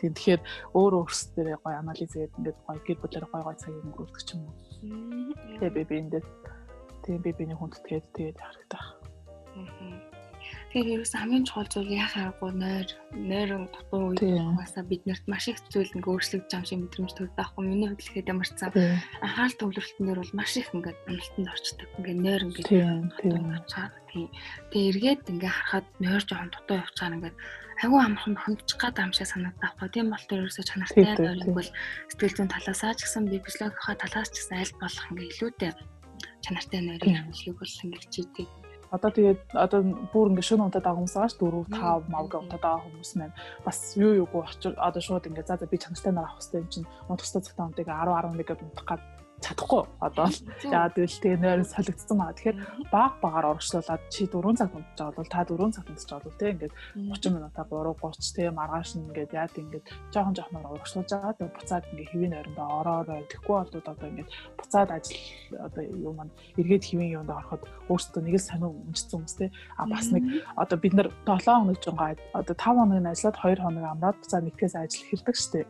тэгэхээр 0.00 0.40
өөр 0.78 0.92
өөрсдөө 1.02 1.58
гоё 1.62 1.76
анализ 1.82 2.10
хийгээд 2.14 2.36
ингээд 2.38 2.58
гоё 2.66 2.80
гэр 2.86 2.98
бүлээр 3.02 3.26
гоё 3.28 3.42
гоё 3.44 3.60
цагийг 3.60 3.84
өнгөрүүлдэг 3.86 4.24
ч 4.26 4.30
юм 4.34 4.42
уу. 4.46 4.54
Тэгээ 5.58 5.74
би 5.76 5.82
би 5.88 5.94
эндээ 6.02 6.22
тийм 7.02 7.18
би 7.24 7.30
биний 7.32 7.56
хүндэтгээд 7.58 8.06
тэгээд 8.14 8.38
харагдах. 8.38 8.86
Тэгэхээр 10.68 11.00
ерөөс 11.00 11.12
хамгийн 11.16 11.48
чухал 11.48 11.68
зүйл 11.72 11.96
яах 11.96 12.12
аргагүй 12.12 12.52
нойр 12.52 12.88
нойрон 13.16 13.64
дутуу 13.72 14.12
үед 14.12 14.20
угаасаа 14.20 14.84
биднэрт 14.84 15.24
маш 15.24 15.48
их 15.48 15.56
зүйл 15.72 15.96
ингээ 15.96 16.12
өөрчлөгдөж 16.12 16.52
байгаа 16.52 16.68
шиг 16.68 16.80
мэдрэмж 16.84 17.12
төрдөг 17.16 17.40
аахгүй. 17.40 17.64
Миний 17.64 17.88
хувьд 17.88 18.04
ихэд 18.04 18.28
ямар 18.28 18.48
ч 18.48 18.52
цаа 18.60 18.70
анхаарал 19.24 19.56
төвлөрөлтөн 19.56 20.04
дээр 20.04 20.20
бол 20.20 20.36
маш 20.36 20.52
их 20.60 20.68
ингээ 20.76 20.94
амлалтанд 21.08 21.48
орчдөг. 21.48 21.88
Ингээ 21.96 22.16
нойр 22.20 22.42
ингээ 22.44 22.64
чаар 23.72 23.92
тийм. 24.12 24.28
тэгээ 24.68 24.88
эргээд 24.92 25.22
ингээ 25.32 25.52
харахад 25.56 25.86
нойр 26.04 26.22
жоохон 26.28 26.50
дутуу 26.52 26.76
явчихаар 26.84 27.16
ингээ 27.16 27.34
айгүй 27.82 28.00
амархан 28.02 28.36
хөнгөж 28.42 28.70
гад 28.78 28.96
амшаа 28.98 29.26
санагдаад 29.30 29.74
байгаа. 29.78 29.94
Тийм 29.94 30.08
бол 30.10 30.24
тэр 30.26 30.42
ерөөсөө 30.42 30.64
чанартай 30.66 31.14
нойрыг 31.14 31.54
бол 31.54 31.70
сэтгэл 32.10 32.36
зүйн 32.36 32.50
талаасаа 32.50 32.94
ч 32.98 33.00
гэсэн 33.06 33.24
би 33.30 33.38
физиологийнхаа 33.38 33.96
талаас 34.02 34.28
ч 34.34 34.36
гэсэн 34.42 34.58
аль 34.58 34.74
болох 34.82 35.06
ингээ 35.14 35.30
илүүтэй 35.32 35.72
чанартай 36.42 36.80
нойрыг 36.82 37.14
амжилтыг 37.14 37.56
бол 37.58 37.74
ингээ 37.86 38.02
хичээдэг 38.02 38.48
Одоо 38.88 39.10
тэгээд 39.12 39.40
одоо 39.52 39.80
бүр 40.12 40.32
ингээ 40.32 40.48
шөнө 40.48 40.64
унтаад 40.64 40.80
байгаа 40.80 40.96
хүмүүс 40.96 41.12
байгаа 41.12 41.28
ш 41.28 41.36
4 41.36 42.08
5 42.08 42.08
мавга 42.08 42.40
унтаад 42.40 42.62
байгаа 42.64 42.84
хүмүүс 42.88 43.10
маань 43.20 43.36
бас 43.60 43.78
юу 44.00 44.12
юугүй 44.24 44.42
очир 44.48 44.72
одоо 44.80 45.02
шууд 45.04 45.28
ингээ 45.28 45.44
за 45.44 45.60
за 45.60 45.68
би 45.68 45.76
чанартай 45.76 46.12
нар 46.16 46.24
авах 46.24 46.40
хэрэгтэй 46.40 46.60
юм 46.64 46.68
чинь. 46.72 46.88
Унтах 47.04 47.28
цагтаа 47.28 47.68
унтыг 47.68 47.84
10 47.84 47.92
11 47.92 48.48
гээд 48.48 48.64
унтах 48.64 48.86
гад 48.88 49.02
чадахгүй 49.38 49.82
одоо 50.02 50.26
яа 50.66 50.88
гэвэл 50.90 51.22
тэгээ 51.22 51.38
нойр 51.38 51.62
солигдсон 51.62 52.18
байна. 52.18 52.34
Тэгэхээр 52.34 52.58
баг 52.90 53.12
багаар 53.22 53.54
орчлуулад 53.54 54.02
чи 54.10 54.26
4 54.26 54.58
цаг 54.58 54.74
унтж 54.74 54.98
байгаа 54.98 55.14
бол 55.14 55.30
та 55.30 55.44
4 55.46 55.74
цаг 55.74 55.86
унтж 55.86 56.04
байгаа 56.10 56.26
бол 56.26 56.38
тэгээ 56.38 56.54
ингээд 56.58 56.74
30 57.14 57.34
минутаа 57.38 57.64
3 57.70 57.94
30 58.02 58.34
тэгээ 58.34 58.58
маргааш 58.58 58.90
нь 58.98 59.04
ингээд 59.06 59.32
яад 59.38 59.54
ингээд 59.54 59.86
жоохон 60.10 60.34
жоохноор 60.34 60.66
урагшлуулж 60.74 61.10
байгаа. 61.14 61.34
Тэгээ 61.38 61.54
буцаад 61.54 61.84
ингээд 61.90 62.10
хэвийн 62.10 62.32
нойрондоо 62.34 62.66
ороорой. 62.78 63.22
Тэгэхгүй 63.30 63.54
бол 63.54 63.72
одоо 63.78 64.08
ингээд 64.10 64.30
буцаад 64.58 64.90
ажил 64.90 65.22
одоо 65.66 65.82
юу 65.86 66.12
маань 66.18 66.34
эргээд 66.58 66.84
хэвийн 66.88 67.14
юунд 67.22 67.30
ороход 67.30 67.62
өөрсдөө 67.88 68.22
нэг 68.26 68.34
л 68.34 68.48
сонир 68.48 68.74
өмчсөн 68.74 69.22
хүмүүс 69.22 69.36
те. 69.38 69.46
А 69.78 69.86
бас 69.86 70.10
нэг 70.10 70.24
одоо 70.58 70.78
бид 70.82 70.94
нар 70.98 71.08
7 71.26 71.46
хоног 71.46 71.78
жингаа 71.78 72.18
одоо 72.34 72.54
5 72.58 72.74
хоног 72.74 72.98
нь 72.98 73.10
ажиллаад 73.12 73.38
2 73.38 73.62
хоног 73.62 73.84
амраад 73.86 74.18
буцаад 74.18 74.44
нэгтээс 74.44 74.74
ажил 74.74 75.06
эхэлдэг 75.06 75.36
штэ. 75.38 75.60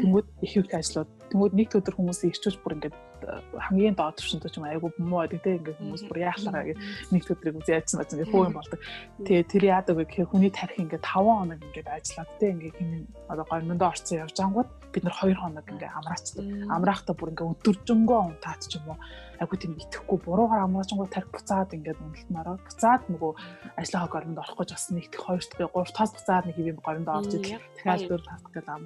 Тэнгүүд 0.00 0.26
их 0.42 0.52
их 0.56 0.72
ажлууд 0.72 1.08
Тэнгүүд 1.28 1.54
нэг 1.54 1.68
өдөр 1.76 1.94
хүмүүсийг 1.96 2.32
ирчүүж 2.32 2.56
бүр 2.64 2.76
ингээд 2.78 2.96
э, 2.96 3.40
хамгийн 3.60 3.96
доод 3.98 4.16
түвшинд 4.16 4.48
ч 4.48 4.56
юм 4.56 4.64
айгу 4.64 4.88
муу 4.96 5.20
байдаг 5.22 5.40
те 5.44 5.56
ингээд 5.60 5.78
хүмүүс 5.78 6.02
бүр 6.08 6.18
яахлаа 6.24 6.64
гэж 6.64 6.78
нэг 7.12 7.22
өдрийг 7.28 7.56
яадсан 7.68 7.98
байж 8.00 8.10
ингээд 8.16 8.32
хөө 8.32 8.46
юм 8.48 8.56
болдог. 8.56 8.80
Тэгээ 9.28 9.44
тэр 9.52 9.64
яадаг 9.68 9.94
вэ 9.96 10.04
гэхээр 10.08 10.30
хүний 10.32 10.52
тарих 10.52 10.78
ингээд 10.80 11.04
5 11.04 11.12
хоног 11.12 11.60
ингээд 11.60 11.88
ажиллаад 11.88 12.30
те 12.40 12.46
ингээд 12.52 12.76
хинэн 12.80 13.04
одоо 13.28 13.44
гомондоо 13.44 13.88
орцсон 13.92 14.22
явж 14.24 14.36
ангууд 14.40 14.70
бид 14.92 15.04
нар 15.04 15.16
2 15.20 15.36
хоног 15.36 15.66
ингээд 15.68 15.96
амраачдаг. 15.98 16.44
Амраахтаа 16.72 17.14
бүр 17.14 17.30
ингээд 17.32 17.52
өдөржөнгөө 17.52 18.20
унтаад 18.32 18.62
ч 18.64 18.72
юм 18.80 18.94
уу. 18.94 18.98
Айгу 19.38 19.54
тийм 19.54 19.78
итгэхгүй 19.78 20.18
буруугаар 20.24 20.66
амраачангууд 20.66 21.12
тарих 21.14 21.30
буцаад 21.30 21.70
ингээд 21.76 22.02
үнэлтнараа 22.02 22.56
буцаад 22.58 23.02
нөгөө 23.12 23.32
ажлынхаа 23.78 24.10
гомонд 24.10 24.42
орох 24.42 24.58
гэж 24.58 24.70
бас 24.74 24.86
нэг 24.90 25.06
2 25.14 25.54
дахь 25.54 25.70
3 25.70 25.94
таас 25.94 26.10
буцаад 26.16 26.44
нэг 26.48 26.56
хэвийн 26.58 26.78
гомонд 26.82 27.08
орж 27.08 27.30
идэл 27.38 27.62
дахиад 27.78 28.02
4 28.10 28.26
тас 28.26 28.42
гэдэг 28.42 28.66
ам 28.66 28.82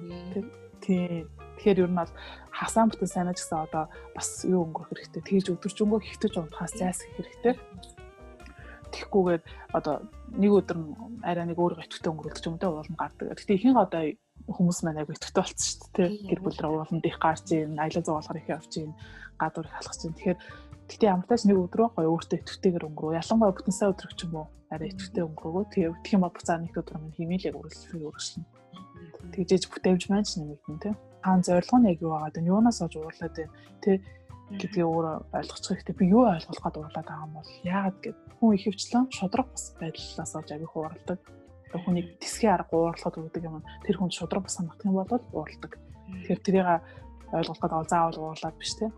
тийм 0.83 1.25
Тэгэхээр 1.57 1.83
ер 1.85 1.91
нь 1.91 1.99
бол 1.99 2.13
хасаан 2.53 2.89
бүтэн 2.89 3.09
сайнаа 3.09 3.33
ч 3.33 3.41
гэсэн 3.41 3.65
одоо 3.65 3.85
бас 4.13 4.29
юу 4.45 4.65
өнгөрөх 4.69 4.89
хэрэгтэй. 4.93 5.23
Тэгж 5.23 5.45
өдөржөнгөө 5.57 5.99
хитэж 6.05 6.33
унтахаас 6.37 6.73
зайлсхийх 6.77 7.17
хэрэгтэй. 7.17 7.53
Тэгхгүйгээр 8.93 9.41
одоо 9.73 9.95
нэг 10.37 10.51
өдөр 10.53 10.77
арай 11.25 11.45
нэг 11.49 11.57
өөрийгөө 11.57 11.85
итгэвтэй 11.85 12.11
өнгөрүүлдэг 12.13 12.49
юм 12.49 12.57
даа 12.61 12.71
уулна 12.77 12.97
гардаг. 12.97 13.33
Гэхдээ 13.33 13.57
ихэнх 13.57 13.81
одоо 13.81 14.01
хүмүүс 14.53 14.79
маань 14.85 15.01
айгу 15.01 15.17
итгэвтэй 15.17 15.41
болсон 15.41 15.65
шүү 15.65 15.89
дээ. 15.97 16.09
Гэр 16.29 16.41
бүл 16.45 16.59
рүү 16.61 16.73
ууланд 16.77 17.05
их 17.09 17.17
гарч 17.17 17.47
ийн, 17.57 17.73
аялал 17.81 18.05
зугаалгаар 18.05 18.41
их 18.41 18.49
явж 18.53 18.71
ийн, 18.77 18.91
гадуур 19.41 19.65
их 19.65 19.73
халах 19.73 19.97
чинь. 19.97 20.13
Тэгэхээр 20.13 20.39
Гэтэ 20.83 21.09
ямар 21.09 21.25
тач 21.25 21.41
нэг 21.47 21.57
өдрөө 21.57 21.89
гоё 21.95 22.11
өөртөө 22.11 22.37
итгэвтэйгээр 22.43 22.87
өнгөрөө. 22.91 23.17
Ялангуяа 23.17 23.55
бүтэн 23.55 23.73
сая 23.73 23.89
өдөр 23.95 24.13
ч 24.13 24.27
юм 24.27 24.35
уу 24.35 24.47
арай 24.69 24.91
итгэвтэй 24.91 25.23
өнгөрөөгөө. 25.25 25.65
Тэгээ 25.73 25.89
өвдөх 25.89 26.11
юм 26.13 26.21
бол 26.21 26.35
буцаа 26.35 26.57
нэг 26.59 26.75
өдөр 26.75 26.97
минь 27.01 27.15
химээл 27.17 27.47
яг 27.49 27.55
үргэлжлүүлээ 27.55 28.09
үргэлжлэнэ. 28.13 28.49
Тэгжээж 29.33 29.63
бүтээмж 29.71 30.01
маань 30.11 30.27
ч 30.27 30.31
нэмэгдэн 30.37 30.77
тий 30.83 30.93
хаан 31.23 31.41
зорилго 31.47 31.77
нь 31.79 31.89
яг 31.91 31.99
юу 32.03 32.11
байгаа 32.13 32.31
вэ? 32.35 32.51
Юунаас 32.51 32.79
олж 32.83 32.93
уурлаад 32.99 33.33
байна? 33.33 33.53
Тэ 33.81 33.91
гэдгийг 34.59 34.85
өөрөө 34.85 35.15
ойлгочих 35.33 35.69
хэрэгтэй. 35.71 35.95
Би 35.97 36.05
юу 36.13 36.27
ойлгох 36.29 36.61
гээд 36.61 36.77
уурлаад 36.77 37.07
байгаа 37.07 37.25
юм 37.25 37.33
бол 37.33 37.51
яагаад 37.63 37.97
гэд 38.03 38.17
хүн 38.37 38.55
ихэвчлэн 38.57 39.05
шудраг 39.09 39.47
бас 39.49 39.65
байдлаас 39.79 40.33
олж 40.37 40.49
агих 40.51 40.73
уурладаг. 40.75 41.19
Хүнийг 41.73 42.07
тэсгийн 42.21 42.53
арга 42.53 42.75
уурлахад 42.77 43.17
өгдөг 43.17 43.43
юм. 43.49 43.65
Тэр 43.87 43.97
хүн 43.97 44.11
шудраг 44.13 44.43
бас 44.45 44.55
санагдах 44.59 44.85
юм 44.85 44.99
бол 44.99 45.09
уурладаг. 45.09 45.73
Тэгэхээр 46.27 46.41
тэрийг 46.45 46.67
ойлгох 47.33 47.59
гээд 47.59 47.89
заавал 47.89 48.19
уурлаад 48.21 48.57
биш 48.61 48.73
те. 48.77 48.93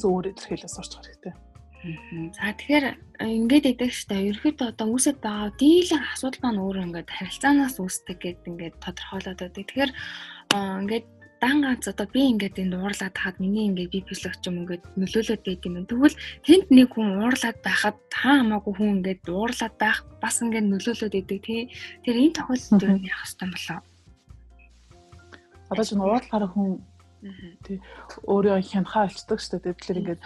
Зөв 0.00 0.24
илэрхийлээ 0.26 0.72
сурч 0.72 0.92
хэрэгтэй. 0.98 1.34
За 1.82 2.54
тэгэхээр 2.54 2.86
ингээд 3.26 3.74
идэг 3.74 3.90
штэ 3.90 4.30
ерөөхдөө 4.30 4.70
одоо 4.70 4.86
үүсэт 4.94 5.18
байгаа 5.18 5.50
дийлэн 5.58 6.06
асуудал 6.14 6.42
маань 6.46 6.62
өөр 6.62 6.78
ингээд 6.86 7.10
харилцаанаас 7.10 7.82
үүсдэг 7.82 8.18
гэдэг 8.22 8.46
ингээд 8.46 8.76
тодорхойлоод 8.78 9.38
байдаг. 9.42 9.66
Тэгэхээр 9.66 9.90
ингээд 10.52 11.06
дан 11.42 11.58
ганц 11.64 11.88
одоо 11.90 12.06
би 12.06 12.22
ингээд 12.30 12.60
энд 12.62 12.74
уурлаад 12.78 13.16
хаад 13.18 13.36
миний 13.42 13.66
ингээд 13.66 13.90
би 13.90 14.00
физиологч 14.06 14.42
юм 14.46 14.62
ингээд 14.62 14.84
нөлөөлөд 15.00 15.42
байт 15.42 15.66
юм. 15.66 15.74
Тэгвэл 15.90 16.16
тэнд 16.46 16.66
нэг 16.70 16.88
хүн 16.94 17.08
уурлаад 17.18 17.58
байхад 17.66 17.98
хаа 18.14 18.36
хамаагүй 18.38 18.74
хүн 18.78 18.94
ингээд 19.02 19.22
уурлаад 19.26 19.74
байх 19.80 19.98
бас 20.22 20.36
ингээд 20.44 20.70
нөлөөлөд 20.70 21.14
байдаг 21.18 21.40
тий. 21.42 21.62
Тэр 22.04 22.16
энэ 22.22 22.36
тохиолдолд 22.38 22.82
юу 22.84 23.10
яах 23.10 23.32
вэ 23.34 23.46
болоо? 23.50 23.80
Одоо 25.72 25.84
ч 25.84 25.90
уурлахаар 25.98 26.46
хүн 26.46 26.70
тий 27.66 27.78
өөрөө 28.30 28.56
хянхаа 28.62 29.10
олцдог 29.10 29.38
шүү 29.42 29.58
дээ. 29.58 29.74
Тэгэхээр 29.74 30.00
ингээд 30.02 30.22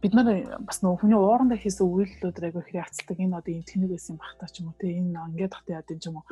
бид 0.00 0.12
нар 0.14 0.28
бас 0.62 0.78
нөгөө 0.80 1.00
хүний 1.04 1.18
уурандаа 1.18 1.58
хийсэн 1.58 1.84
үйлдэлүүд 1.84 2.46
айгүй 2.48 2.62
их 2.64 2.80
яцдаг 2.80 3.18
энэ 3.18 3.38
одоо 3.38 3.52
юм 3.52 3.64
тэнэг 3.66 3.90
байсан 3.92 4.14
бахтаа 4.16 4.48
ч 4.48 4.62
юм 4.62 4.70
уу 4.70 4.78
тий 4.78 4.94
энэ 4.94 5.20
ингээд 5.36 5.52
тахтай 5.52 5.74
яд 5.74 5.90
юм 5.90 5.98
ч 5.98 6.06
юм 6.06 6.16
уу 6.22 6.26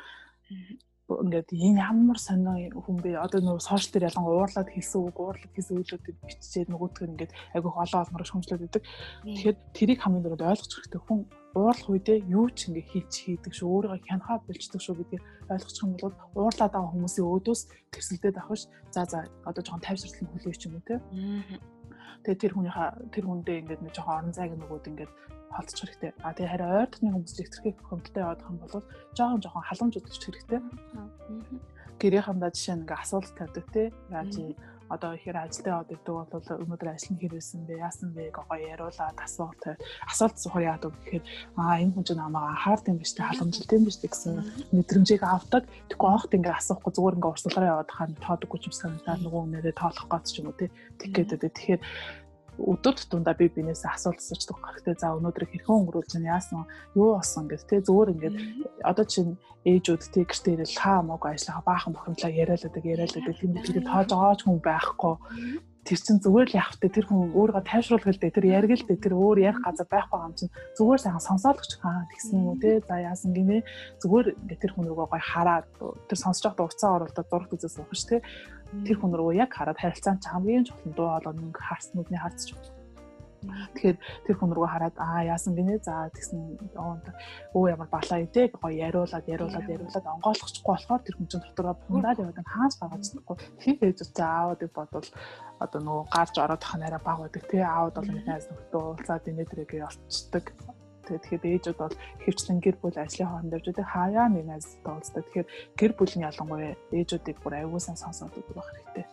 ингээд 1.06 1.54
энэ 1.54 1.78
ямар 1.86 2.18
сонио 2.18 2.74
хүн 2.82 2.98
бэ 2.98 3.14
одоо 3.22 3.38
нөгөө 3.38 3.62
сошиал 3.62 3.92
дээр 3.94 4.08
ялангуяа 4.10 4.38
уурлаад 4.42 4.70
хэлсэн 4.74 5.00
үг 5.06 5.16
уурлаад 5.22 5.54
хийсэн 5.54 5.78
үйлүүдийг 5.78 6.16
биччихээд 6.26 6.70
нөгөөдг 6.74 6.98
нь 7.06 7.12
ингээд 7.14 7.32
айгүй 7.54 7.70
олон 7.70 8.02
олмор 8.02 8.24
шөмжлөд 8.26 8.66
өгдөг. 8.66 8.82
Тэгэхээр 9.22 9.56
тэрийг 9.70 10.00
хамгийн 10.02 10.24
дөрөв 10.26 10.50
ойлгож 10.50 10.72
хэрэгтэй 10.74 11.02
хүн 11.06 11.20
уурлах 11.54 11.88
үедээ 11.88 12.18
юу 12.26 12.46
ч 12.50 12.58
ингээ 12.68 12.90
хийж 12.90 13.12
хийдэг 13.22 13.52
шүү 13.54 13.70
өөрийгөө 13.70 14.02
хянахаа 14.02 14.38
болчдөг 14.44 14.80
шүү 14.82 14.96
гэдгийг 14.98 15.22
ойлгочих 15.46 15.84
юм 15.86 15.92
бол 15.94 16.14
уурлаад 16.34 16.72
байгаа 16.74 16.92
хүмүүсийн 16.92 17.26
өөдөөс 17.30 17.62
тэрсэлдээд 17.94 18.36
авах 18.42 18.58
ш. 18.58 18.68
За 18.90 19.06
за 19.06 19.18
одоо 19.46 19.62
жоохон 19.62 19.86
тайвшралын 19.86 20.30
хүлээч 20.34 20.62
юм 20.66 20.74
уу 20.76 20.84
те. 20.84 20.98
Тэгээ 22.26 22.42
тэр 22.42 22.52
хүнийхээ 22.58 22.90
тэр 23.14 23.24
хүндээ 23.24 23.56
ингээд 23.62 23.82
нэг 23.86 23.92
жоохон 23.94 24.16
орон 24.18 24.34
зайг 24.34 24.52
нөгөөд 24.58 24.90
ингээд 24.90 25.12
холдчих 25.54 25.86
хэрэгтэй. 25.86 26.12
А 26.22 26.32
тэгээ 26.34 26.52
харин 26.52 26.70
ойр 26.70 26.88
дотны 26.90 27.10
хүмүүс 27.14 27.34
эвтэрхий 27.42 27.74
хөндлөлтөй 27.86 28.22
явах 28.22 28.50
юм 28.50 28.58
бол 28.62 28.84
жоохон 29.16 29.40
жоохон 29.42 29.68
халамж 29.68 29.94
үзчих 29.96 30.24
хэрэгтэй. 30.26 30.60
Гэрийнхандаа 32.00 32.50
жишээ 32.52 32.74
нь 32.76 32.82
ингээ 32.84 33.02
асуулт 33.02 33.32
тавьдаг 33.36 33.66
те. 33.72 33.82
Яаж 34.12 34.34
одоо 34.88 35.14
ихээр 35.18 35.36
ажилдаа 35.36 35.82
яваад 35.82 35.90
идэг 35.90 36.14
бол 36.14 36.30
өнөөдөр 36.30 36.94
ажил 36.94 37.12
нь 37.14 37.20
хэрвээсэн 37.20 37.66
бэ? 37.66 37.82
Яасан 37.82 38.14
бэ? 38.14 38.30
гоо 38.30 38.54
яриулаад 38.54 39.18
асуулт 39.18 39.58
тавь. 39.58 39.80
Асуулт 40.06 40.38
зохиор 40.38 40.62
яадаг 40.62 40.94
гэхээр 40.94 41.24
аа 41.58 41.82
энэ 41.82 41.94
хүн 41.94 42.06
чинь 42.06 42.22
намайг 42.22 42.46
анхаард 42.54 42.86
юм 42.86 42.98
биш 43.02 43.12
те 43.14 43.26
халамжилт 43.26 43.74
юм 43.74 43.84
биш 43.86 43.98
гэсэн 43.98 44.34
мэдрэмжийг 44.70 45.22
авдаг. 45.26 45.66
Тэгэхгүй 45.90 46.06
оохт 46.06 46.36
ингээ 46.38 46.54
асуухгүй 46.54 46.92
зүгээр 46.94 47.16
ингээ 47.18 47.32
урсгалаараа 47.34 47.72
яваад 47.74 47.90
хаа 47.90 48.06
тоодоггүй 48.22 48.58
ч 48.62 48.64
юм 48.70 48.74
санагдаад 48.78 49.20
нөгөө 49.26 49.42
нэрээ 49.50 49.74
тоолох 49.74 50.06
гэж 50.06 50.24
ч 50.30 50.34
юм 50.38 50.46
уу 50.54 50.58
те. 50.60 50.70
Тэг 51.02 51.10
гэдэг. 51.18 51.50
Тэгэхээр 51.50 51.80
өдөр 52.56 52.94
тутамдаа 52.96 53.34
би 53.36 53.48
бинээсээ 53.52 53.92
асуулт 53.92 54.20
асуучдаг 54.20 54.56
хэрэгтэй. 54.56 54.94
За 54.96 55.12
өнөөдөр 55.16 55.44
хэрхэн 55.44 55.76
өнгөрүүлж 55.76 56.10
байна? 56.16 56.34
Яасан? 56.40 56.64
Юу 56.96 57.20
болсон 57.20 57.44
гэд 57.48 57.62
тэ 57.68 57.84
зүгээр 57.84 58.12
ингээд 58.16 58.36
одоо 58.84 59.04
чинь 59.04 59.36
ээжүүд 59.66 60.02
тэ 60.14 60.24
гэртээ 60.24 60.54
ирэл 60.56 60.80
хаа 60.80 61.00
мог 61.04 61.22
ажиллаа 61.26 61.60
баахан 61.66 61.92
бохимдлаа 61.92 62.32
яриалаадаг 62.32 62.84
яриалаадаг 62.86 63.34
тийм 63.36 63.52
тэр 63.60 63.82
тоож 63.82 64.08
байгаач 64.14 64.40
хүн 64.46 64.58
байхгүй 64.62 65.14
тэр 65.86 65.98
чин 66.02 66.18
зүгээр 66.18 66.50
л 66.50 66.58
явахтай 66.58 66.90
тэр 66.90 67.06
хүн 67.06 67.30
өөрийгөө 67.30 67.62
тайвшруулах 67.62 68.10
л 68.10 68.18
дээ 68.18 68.34
тэр 68.34 68.46
яриг 68.50 68.72
л 68.74 68.86
дээ 68.90 68.98
тэр 69.06 69.14
өөр 69.14 69.38
ярих 69.38 69.62
газар 69.62 69.86
байх 69.86 70.10
байгаа 70.10 70.26
юм 70.26 70.34
чин 70.34 70.50
зүгээр 70.74 71.00
сайхан 71.06 71.22
сонсоод 71.22 71.62
өгч 71.62 71.72
хаа 71.78 72.10
тэгсэн 72.10 72.34
юм 72.42 72.46
уу 72.50 72.58
те. 72.58 72.82
За 72.82 72.98
яасан 72.98 73.30
гинэ 73.30 73.62
зүгээр 74.02 74.26
тэр 74.58 74.70
хүн 74.74 74.86
рүүгээ 74.90 75.10
гой 75.14 75.22
хараад 75.22 75.66
тэр 76.10 76.18
сонсож 76.18 76.42
байхдаа 76.50 76.66
уцаа 76.66 76.90
оролдоод 76.98 77.30
зураг 77.30 77.54
үзээс 77.54 77.74
суух 77.78 77.94
ш 77.94 78.02
те. 78.10 78.16
Тэр 78.82 78.98
хүн 78.98 79.14
рүү 79.14 79.38
яг 79.38 79.54
хараад 79.54 79.78
харилцаан 79.78 80.18
ч 80.18 80.26
хамгийн 80.26 80.66
чухал 80.66 80.90
дуу 80.90 81.08
хоолой 81.14 81.34
нэг 81.38 81.54
харсан 81.54 81.94
нүдний 81.94 82.18
харц 82.18 82.50
чухал 82.50 82.75
Тэгэхээр 83.74 83.98
тэр 84.26 84.36
хүн 84.36 84.52
рүү 84.54 84.66
хараад 84.68 84.96
аа 84.98 85.20
яасан 85.24 85.54
гинэ 85.58 85.78
за 85.82 86.10
тэгсэн 86.14 86.40
өө 87.56 87.64
ямар 87.74 87.88
балаа 87.90 88.18
идэ 88.24 88.52
гоё 88.54 88.74
яриулаад 88.86 89.26
яриулаад 89.26 89.66
яриулаад 89.74 90.06
онгойлгохгүй 90.14 90.72
болохоор 90.72 91.02
тэр 91.02 91.16
хүн 91.16 91.28
чинь 91.30 91.44
дотороо 91.44 91.74
бундаад 91.88 92.20
яваад 92.22 92.40
хааж 92.44 92.72
байгаа 92.80 93.00
ч 93.02 93.06
гэдэггүй 93.12 93.36
хин 93.62 93.76
ээж 93.86 93.98
утаа 94.04 94.30
аавуудыг 94.36 94.70
бодвол 94.76 95.08
одоо 95.64 95.80
нөгөө 95.80 96.04
гарч 96.12 96.34
ороод 96.44 96.64
нэрэ 96.76 96.98
баг 97.00 97.18
байдаг 97.20 97.44
тий 97.50 97.62
аауд 97.64 97.94
бол 97.96 98.12
мэдээс 98.12 98.46
нөхдөө 98.50 98.82
уулзаад 98.84 99.24
инээдрээгээ 99.30 99.88
олцдог. 99.88 100.44
Тэгэхээр 101.06 101.44
ээжүүд 101.54 101.78
бол 101.78 101.96
хөвчлэн 102.26 102.58
гэр 102.60 102.76
бүл 102.82 102.98
ажлын 102.98 103.30
хооронд 103.30 103.54
явж 103.54 103.66
байгаа 103.70 103.86
хаяа 103.94 104.26
нэмээс 104.26 104.68
тоолцдог. 104.82 105.22
Тэгэхээр 105.22 105.48
гэр 105.78 105.92
бүлийн 105.94 106.26
ялангуяа 106.26 106.74
ээжүүдийг 106.90 107.38
бүр 107.40 107.54
аюулсан 107.62 107.96
сонсоод 107.96 108.34
өгөх 108.34 108.66
хэрэгтэй. 108.66 109.06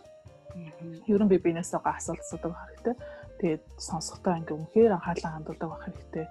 Ер 1.08 1.22
нь 1.22 1.32
би 1.32 1.38
бинээсээ 1.38 1.82
асуулт 1.86 2.22
асуудаг 2.26 2.54
хэрэгтэй. 2.58 2.96
Тэгээд 3.43 3.63
сонсохдоо 3.75 4.39
ингээ 4.39 4.56
үнхээр 4.56 4.95
анхаарлаа 4.95 5.32
хандуулдаг 5.36 5.67
байх 5.67 5.84
хэрэгтэй. 5.84 6.25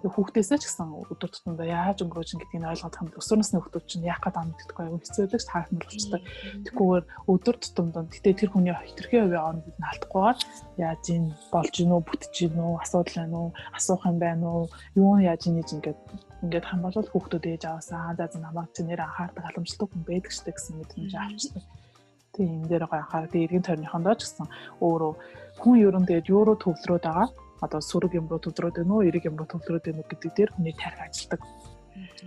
Хүүхдээсээ 0.00 0.58
ч 0.62 0.64
гэсэн 0.64 0.88
өдөр 1.12 1.28
тутамдаа 1.28 1.68
яаж 1.68 2.00
өнгөрөөж 2.06 2.30
гэдгийг 2.40 2.64
ойлгох 2.72 2.96
юм. 3.02 3.12
Өсвөр 3.20 3.38
насны 3.42 3.60
хүүхдүүд 3.60 3.84
чинь 3.84 4.08
яах 4.08 4.22
гээд 4.24 4.36
байгаа 4.38 4.56
гэдэггүй 4.56 4.84
аюу 4.88 5.02
хэцүүлэгч 5.02 5.44
таахмал 5.44 5.84
болчтой. 5.84 6.20
Тэгхгүйгээр 6.64 7.04
өдөр 7.28 7.56
тутамдаа 7.60 8.02
гэтээ 8.08 8.34
тэр 8.38 8.50
хүний 8.54 8.72
хитрхи 8.78 9.16
хувийн 9.18 9.44
оронд 9.44 9.66
бид 9.66 9.76
наалтахгүйгээр 9.82 10.38
яаж 10.86 11.04
ийн 11.10 11.24
болж 11.52 11.74
гин 11.76 11.92
үү, 11.92 12.02
бүтэж 12.08 12.34
гин 12.38 12.56
үү, 12.62 12.74
асуудал 12.78 13.16
байна 13.18 13.36
уу, 13.42 13.50
асуух 13.76 14.02
юм 14.08 14.18
байна 14.22 14.46
уу, 14.48 14.64
юу 14.94 15.18
яаж 15.18 15.42
ийн 15.50 15.60
ингээд 15.60 16.00
ингээд 16.46 16.64
хамгаалал 16.70 17.10
хүүхдүүд 17.10 17.44
ээж 17.58 17.62
аваасаа 17.66 18.14
за 18.14 18.24
за 18.30 18.38
намайг 18.38 18.70
чи 18.70 18.86
нэр 18.86 19.02
анхаардаг 19.02 19.44
халамжлалтай 19.44 19.88
хүн 19.90 20.02
байдаг 20.06 20.32
штэ 20.32 20.54
гэсэн 20.54 20.78
мэдрэмж 20.78 21.12
авчдаг. 21.18 21.64
Тэгээ 22.38 22.54
энэ 22.54 22.68
дээр 22.70 22.84
гоо 22.86 23.02
анхаарал 23.02 23.34
эргэн 23.34 23.66
тойрныхондоо 23.66 24.14
ч 24.14 24.30
гэсэн 24.30 24.46
өөрөө 24.78 25.12
хүн 25.58 25.74
ер 25.82 25.94
нь 25.98 26.06
тэгээд 26.06 26.30
руу 26.30 26.54
төвлөрөөд 26.54 27.02
байгаа. 27.02 27.28
Одоо 27.58 27.80
сүрэг 27.82 28.14
юм 28.14 28.30
руу 28.30 28.38
төвлөрөөд 28.38 28.78
байна 28.78 28.94
уу, 28.94 29.02
эрэг 29.02 29.26
юм 29.26 29.34
руу 29.34 29.50
төвлөрөөд 29.50 29.84
байна 29.90 29.98
уу 29.98 30.06
гэдэг 30.06 30.30
дээр 30.38 30.50
хүний 30.54 30.74
тарих 30.78 31.02
ажилдаг. 31.02 31.42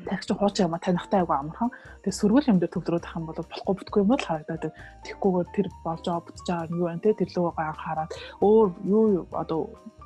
Тарих 0.03 0.25
чинь 0.27 0.35
хуучин 0.35 0.67
юм 0.67 0.75
а 0.75 0.83
танихтай 0.83 1.23
айгу 1.23 1.31
амархан. 1.31 1.71
Тэгээ 2.03 2.19
сүргэл 2.19 2.51
юм 2.51 2.59
дээр 2.59 2.75
төвлөрөөд 2.75 3.07
ах 3.07 3.15
юм 3.15 3.25
бол 3.31 3.39
болохгүй 3.39 3.75
бүтгүй 3.79 4.01
юм 4.03 4.11
л 4.11 4.27
харагдаад 4.27 4.63
байна. 4.67 4.77
Тэгхгүйгээр 5.07 5.49
тэр 5.55 5.67
болж 5.79 6.03
байгаа 6.03 6.25
бүтэж 6.27 6.45
байгаа 6.51 6.67
юм 6.67 6.75
юу 6.75 6.87
байна 6.91 7.03
те? 7.07 7.15
Тэр 7.15 7.29
лөө 7.31 7.51
гоо 7.55 7.63
анхаарал. 7.71 8.11
Өөр 8.43 8.67
юу 8.83 9.03
одоо 9.31 9.59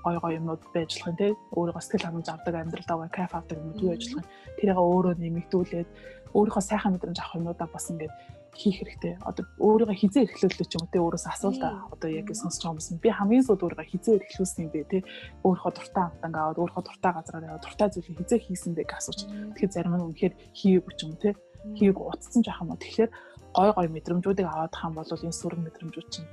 гой 0.05 0.15
гой 0.21 0.33
юмнууд 0.37 0.61
байж 0.69 0.89
болох 0.93 1.09
юм 1.09 1.17
те? 1.17 1.27
Өөрийгөө 1.57 1.81
сэтгэл 1.81 2.05
хангамж 2.05 2.29
авдаг 2.29 2.53
амьдралдаа 2.61 3.09
кайф 3.09 3.33
авдаг 3.33 3.57
юм 3.57 3.73
болох 3.73 4.05
юм? 4.13 4.21
Тэрийг 4.61 4.77
өөрөө 4.77 5.13
нэмэгдүүлээд 5.17 5.89
өөрийнхөө 6.35 6.63
сайхан 6.67 6.93
мэдрэмж 6.93 7.17
авах 7.17 7.39
юмудаа 7.39 7.67
бас 7.71 7.89
ингээд 7.89 8.13
хийх 8.55 8.79
хэрэгтэй. 8.79 9.13
Одоо 9.21 9.43
өөрийгөө 9.59 9.97
хизээ 9.99 10.23
эрхлүүлээ 10.25 10.67
ч 10.67 10.73
юм 10.79 10.87
уу 10.87 10.91
те 10.95 10.99
өөрөөс 11.03 11.25
асуул 11.27 11.59
та. 11.59 11.83
Одоо 11.91 12.09
яг 12.09 12.31
сонсож 12.31 12.63
байгаа 12.63 12.79
юмсан. 12.79 13.03
Би 13.03 13.09
хамгийн 13.11 13.45
сүүлд 13.45 13.63
өөрийгөө 13.67 13.91
хизээ 13.91 14.15
эрхлүүлсэн 14.23 14.63
юм 14.65 14.71
бэ 14.71 14.83
те. 14.87 14.99
Өөрийнхөө 15.43 15.71
дуртай 15.75 16.03
амтанг 16.07 16.35
аваад 16.39 16.59
өөрийнхөө 16.63 16.83
дуртай 16.87 17.11
газараар 17.11 17.47
яваад 17.51 17.63
дуртай 17.67 17.87
зүйлийг 17.91 18.17
хизээ 18.23 18.39
хийсэн 18.47 18.71
бэ 18.73 18.83
гэж 18.87 18.95
асууж. 18.95 19.19
Тэгэхээр 19.27 19.75
зарим 19.75 19.93
нь 19.99 20.05
үнэхээр 20.07 20.33
хийгээгүй 20.55 20.93
ч 20.95 20.99
юм 21.03 21.13
те. 21.19 21.29
Хийгээг 21.75 21.99
утцсан 21.99 22.41
жаах 22.41 22.63
юм 22.63 22.71
уу. 22.71 22.79
Тэгэхээр 22.79 23.11
гой 23.55 23.69
гой 23.75 23.87
мэдрэмжүүдийг 23.91 24.47
аваад 24.47 24.73
хам 24.75 24.93
бол 24.95 25.07
энэ 25.07 25.35
сүрэг 25.35 25.59
мэдрэмжүүд 25.59 26.07
чинь 26.11 26.29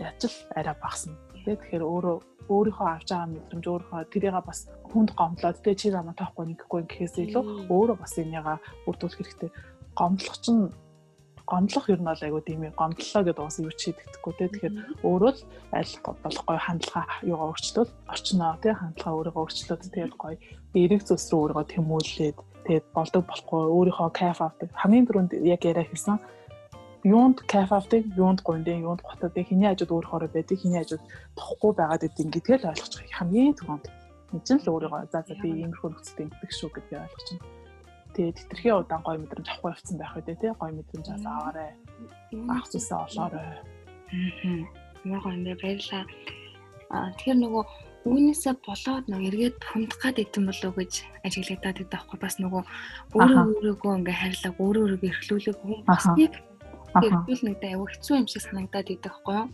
яаж 0.00 0.22
л 0.24 0.36
арай 0.56 0.76
багсан. 0.80 1.12
Тэ 1.44 1.56
тэгэхээр 1.56 1.84
өөрөө 1.84 2.16
өөрийнхөө 2.48 2.88
авч 2.88 3.08
байгаа 3.12 3.28
мэдрэмж 3.32 3.64
өөрийнхөө 3.68 4.02
тэрийг 4.12 4.36
бас 4.44 4.60
хүнд 4.88 5.10
гомдлоод 5.16 5.58
тэ 5.60 5.76
чи 5.76 5.92
намайг 5.92 6.16
тоохгүй 6.16 6.44
нэггүй 6.48 6.80
гэхээс 6.88 7.16
илүү 7.28 7.44
өөрөө 7.68 7.96
бас 8.00 8.14
энийга 8.16 8.56
бүрдүүлэх 8.88 9.20
хэрэгтэй. 9.20 9.50
Гомдлох 9.96 10.36
чинь 10.40 10.72
гомдлох 11.48 11.88
ер 11.88 12.00
нь 12.00 12.04
бол 12.04 12.24
айгуу 12.26 12.42
тийм 12.44 12.60
гомдлоо 12.76 13.22
гэдэг 13.24 13.40
бас 13.40 13.56
юу 13.64 13.72
ч 13.72 13.88
хийдэгдэхгүй 13.88 14.32
те. 14.36 14.46
Тэгэхээр 14.52 14.74
өөрөө 15.08 15.32
л 15.32 15.40
аль 15.72 15.94
болох 16.04 16.44
гоё 16.44 16.60
хандлага 16.60 17.14
юугаа 17.24 17.48
өөрчлөл 17.48 17.90
орчноо 18.12 18.52
те 18.60 18.70
хандлага 18.76 19.16
өөрийгөө 19.16 19.42
өөрчлөөд 19.48 19.82
тэгээд 19.88 20.14
гоё 20.20 20.36
эрэг 20.76 21.02
зүйлс 21.08 21.28
рүү 21.32 21.40
өөрийгөө 21.40 21.66
тэмүүлээд 21.72 22.36
тэгээд 22.68 22.86
болдог 22.92 23.22
болохгүй 23.24 23.60
өөрийнхөө 23.64 24.10
кайф 24.12 24.38
авдаг. 24.44 24.68
Хамгийн 24.76 25.06
түрүүнд 25.08 25.32
яг 25.48 25.62
яриа 25.64 25.88
хэлсэн 25.88 26.20
юунд 27.08 27.38
кайф 27.48 27.72
авдаг 27.72 28.04
юунд 28.12 28.40
гуйдын 28.44 28.84
юунд 28.84 29.00
готоодыг 29.00 29.48
хиний 29.48 29.72
хажууд 29.72 29.94
өөрөөрөө 29.96 30.30
байдаг 30.36 30.56
хиний 30.60 30.80
хажууд 30.84 31.04
тохгүй 31.32 31.72
байгаад 31.80 32.04
идэв 32.04 32.28
гэдгээ 32.28 32.58
л 32.60 32.70
ойлгочих 32.76 33.08
хамгийн 33.16 33.56
түрүүнд. 33.56 33.84
Энэ 34.36 34.44
ч 34.44 34.48
л 34.60 34.68
өөрийгөө 34.68 35.08
за 35.08 35.24
за 35.24 35.34
би 35.40 35.48
иймэрхүү 35.48 35.88
нөхцөлд 35.96 36.22
ингэдэг 36.28 36.50
шүү 36.52 36.70
гэдгийг 36.76 37.00
ойлгочих 37.00 37.40
Тэгээд 38.18 38.34
тэтэрхий 38.50 38.74
удаан 38.74 39.02
гоё 39.06 39.22
мэдрэмж 39.22 39.46
авахгүй 39.46 39.70
явцсан 39.78 39.96
байх 40.02 40.18
үү 40.18 40.26
те 40.26 40.50
гоё 40.58 40.74
мэдрэмж 40.74 41.06
аваарэ. 41.22 41.66
Ах 42.50 42.66
зүсээ 42.66 42.98
олоорой. 42.98 43.46
Аа. 43.46 44.66
Гоё 45.06 45.30
юм 45.38 45.46
бэ 45.46 45.54
баярлаа. 45.62 46.02
Аа 46.90 47.14
тэгэхээр 47.14 47.38
нөгөө 47.46 47.62
үүнээсээ 48.10 48.54
болоод 48.66 49.04
нэг 49.06 49.22
эргээд 49.30 49.56
хумдах 49.70 50.00
гад 50.02 50.18
идэм 50.18 50.50
болов 50.50 50.74
гэж 50.74 50.92
ажиглагдаад 51.22 51.78
байдаг 51.78 51.94
байхгүй 51.94 52.18
бас 52.18 52.34
нөгөө 52.42 52.62
өөрөө 53.14 53.42
өөрөөгөө 53.54 53.92
ингээ 54.02 54.18
харьлаг 54.18 54.54
өөрөө 54.58 54.82
өөрийгөө 54.82 55.10
эрхлүүлэг 55.14 55.56
хүн 55.62 55.78
басныг 55.86 56.34
эрхлүүл 56.98 57.42
нэг 57.46 57.56
аюу 57.62 57.86
хэцүү 57.86 58.14
юм 58.18 58.26
шиг 58.26 58.42
санагдаад 58.42 58.86
байдаг 58.90 59.12
байхгүй 59.14 59.34
юу? 59.38 59.46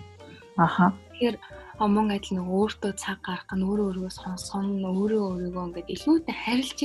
Аха. 0.56 0.86
Тэгэхээр 1.12 1.36
мөн 1.82 2.08
адил 2.14 2.36
нөгөө 2.38 2.56
өөртөө 2.62 2.92
цаг 2.94 3.18
гаргах 3.26 3.58
нь 3.58 3.66
өөрөө 3.66 3.86
өөрийгөө 3.90 4.12
сонсон 4.14 4.66
өөрөө 4.86 5.22
өөрийгөө 5.34 5.64
ингээд 5.66 5.92
илүүтэй 5.94 6.36
харилж 6.38 6.80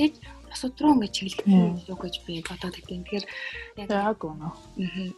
ийж 0.50 0.52
босод 0.52 0.80
руу 0.80 0.94
ингээд 0.98 1.14
чиглэх 1.14 1.46
юу 1.46 1.96
гэж 1.96 2.14
би 2.26 2.42
бодоод 2.42 2.74
өгдөө. 2.74 2.98
Тэгэхээр 3.06 3.26
яг 3.78 4.20
үнэ. 4.26 4.50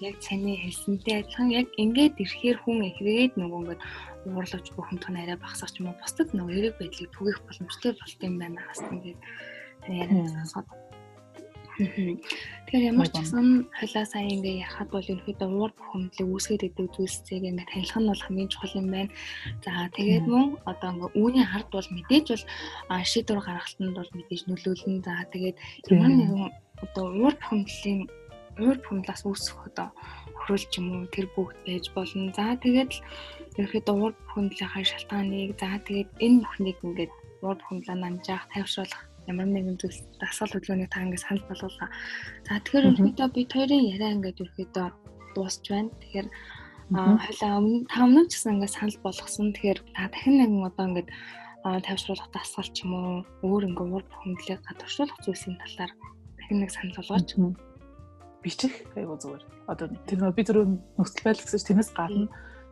Яг 0.05 0.16
цааны 0.21 0.53
хэлсэнтэй 0.61 1.25
адилхан 1.25 1.49
яг 1.57 1.68
ингээд 1.81 2.21
ирэхээр 2.21 2.59
хүн 2.61 2.79
ихрээд 2.92 3.33
нөгөө 3.40 3.61
ингээд 3.64 3.83
уурлаж 4.29 4.66
бүхэмдх 4.77 5.09
нь 5.09 5.21
арай 5.25 5.38
багсах 5.40 5.73
юм 5.81 5.88
уу 5.88 5.97
бусдад 5.97 6.29
нөгөө 6.37 6.57
эрэг 6.59 6.75
байдлыг 6.77 7.11
түгэх 7.16 7.38
боломжтой 7.49 7.92
болт 7.97 8.21
юм 8.21 8.35
байна 8.38 8.61
хас 8.61 8.85
ингээд 8.85 9.21
яриа 9.88 10.29
сонсоод 10.29 10.82
Тэгэхээр 11.73 12.89
ямар 12.93 13.09
ч 13.09 13.17
гэсэн 13.17 13.49
хойлоо 13.73 14.05
сайн 14.05 14.29
ингээ 14.29 14.61
яхад 14.61 14.89
бол 14.93 15.09
ерөөдөө 15.09 15.49
уур 15.49 15.73
бухимдлыг 15.73 16.29
үүсгэж 16.29 16.61
идэг 16.69 16.89
зүйлсийг 16.93 17.49
ингээ 17.49 17.69
танилцах 17.69 18.01
нь 18.01 18.11
бол 18.13 18.25
хамгийн 18.25 18.53
чухал 18.53 18.77
юм 18.77 18.89
байна. 18.93 19.13
За 19.65 19.89
тэгээд 19.97 20.27
мөн 20.29 20.47
одоо 20.69 20.89
ингээ 20.93 21.11
үүний 21.17 21.47
хард 21.49 21.69
бол 21.73 21.89
мэдээж 21.97 22.27
бол 22.29 22.45
шийдвэр 23.09 23.41
гаргалтанд 23.41 23.97
бол 23.97 24.11
мэдээж 24.17 24.43
нөлөөлнө. 24.49 25.01
За 25.01 25.15
тэгээд 25.33 25.57
ямар 25.97 26.13
нэгэн 26.13 26.45
одоо 26.85 27.05
уур 27.09 27.35
бухимдлын 27.41 28.01
уур 28.61 28.77
бухимдлаас 28.85 29.23
үүсэх 29.25 29.57
одоо 29.73 29.89
хөрөлч 30.45 30.73
юм 30.77 30.87
уу 30.93 31.09
тэр 31.09 31.27
бүгд 31.33 31.57
байж 31.65 31.85
болно. 31.97 32.29
За 32.37 32.53
тэгээд 32.61 32.91
л 32.93 33.01
ерөөдөө 33.65 33.97
уур 33.97 34.13
бухимдлынхаа 34.29 34.85
шалтгааныг 34.85 35.57
за 35.57 35.81
тэгээд 35.89 36.11
энэ 36.21 36.41
бүхнийг 36.45 36.79
ингээд 36.85 37.13
уур 37.41 37.57
бухимдлаа 37.57 37.97
намжаах, 37.97 38.45
тайвшруулах 38.53 39.12
ямар 39.33 39.49
нэгэн 39.49 39.81
зүйлс 39.81 40.01
дасгал 40.21 40.53
хөдөлгөөнийг 40.53 40.90
та 40.92 41.03
ингээд 41.03 41.25
санал 41.25 41.49
болгуулаа. 41.49 41.88
За 42.45 42.61
тэгэхээр 42.61 42.88
ерөөдөө 42.92 43.29
бид 43.33 43.51
хоёрын 43.57 43.88
яриа 43.97 44.14
ингээд 44.16 44.42
ерөөдөө 44.45 44.87
дуусч 45.35 45.64
байна. 45.73 45.90
Тэгэхээр 46.05 46.29
хойлоо 46.92 47.51
өмнө 47.57 47.81
та 47.88 47.97
өмнө 48.05 48.29
ч 48.29 48.33
гэсэн 48.37 48.53
ингээд 48.61 48.77
санал 48.77 48.99
болгосон. 49.01 49.49
Тэгэхээр 49.57 49.81
та 49.97 50.03
дахин 50.12 50.37
нэгэн 50.37 50.68
одоо 50.68 50.85
ингээд 50.92 51.09
тавьшруулах 51.64 52.29
дасгал 52.29 52.68
ч 52.68 52.77
юм 52.85 52.92
уу 52.92 53.16
өөр 53.40 53.73
ингээд 53.73 53.95
ур 53.97 54.05
бухимдлыг 54.05 54.61
гадагшуулах 54.68 55.18
зүйлсийн 55.25 55.57
талаар 55.57 55.92
дахин 56.37 56.59
нэг 56.61 56.71
санал 56.71 56.97
болгооч. 57.01 57.29
Бичих 58.45 58.75
айгу 58.99 59.16
зүгээр. 59.16 59.42
Одоо 59.71 59.87
тэр 60.05 60.18
нөө 60.21 60.35
би 60.37 60.42
зөв 60.45 60.66
нөхцөл 60.99 61.25
байдал 61.25 61.47
гэсэн 61.47 61.59
чинь 61.59 61.68
тэрнээс 61.79 61.92
гадна 61.95 62.27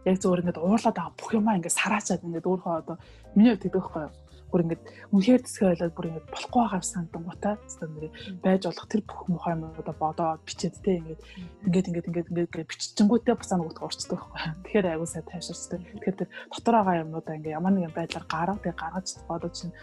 яг 0.05 0.17
зөвөр 0.19 0.43
ингээд 0.43 0.59
уурлаад 0.59 0.97
байгаа 0.97 1.15
бүх 1.15 1.31
юмаа 1.37 1.57
ингээд 1.61 1.79
сараачаад 1.79 2.25
ингээд 2.25 2.49
өөрөө 2.49 2.73
одоо 2.81 2.97
миний 3.37 3.53
хувьд 3.53 3.63
тэгдэг 3.69 3.79
байхгүй 3.79 4.05
бүр 4.51 4.63
ингээд 4.67 4.83
үнэхээр 5.15 5.43
төсгөө 5.47 5.69
ойлоод 5.71 5.95
бүр 5.95 6.09
ингээд 6.11 6.29
болохгүй 6.31 6.61
байгаа 6.61 6.83
сандан 6.83 7.23
гутаа 7.25 7.55
зөв 7.71 7.91
нэр 7.91 8.13
байж 8.43 8.63
болох 8.67 8.87
тэр 8.91 9.03
бүх 9.07 9.21
мухай 9.31 9.55
юмудаа 9.55 9.97
бодоод 9.97 10.43
бичээд 10.45 10.77
те 10.85 10.91
ингээд 11.01 11.21
ингээд 11.67 11.89
ингээд 11.89 12.09
ингээд 12.11 12.29
ингээд 12.31 12.71
биччихэнгүүтээ 12.71 13.35
бас 13.39 13.51
утга 13.55 13.87
урцдаг 13.87 14.19
байхгүй. 14.19 14.41
Тэгэхээр 14.67 14.91
аягүй 14.91 15.09
сайн 15.09 15.27
тайширчдаг. 15.31 15.81
Тэгэхээр 15.81 16.19
тэр 16.21 16.29
дотор 16.51 16.75
байгаа 16.75 17.03
юмудаа 17.07 17.35
ингээд 17.39 17.57
ямар 17.57 17.73
нэгэн 17.75 17.95
байдлаар 17.95 18.27
гарга 18.27 18.65
тэг 18.65 18.75
гаргаж 18.77 19.07
бодож 19.31 19.55
чинь 19.55 19.75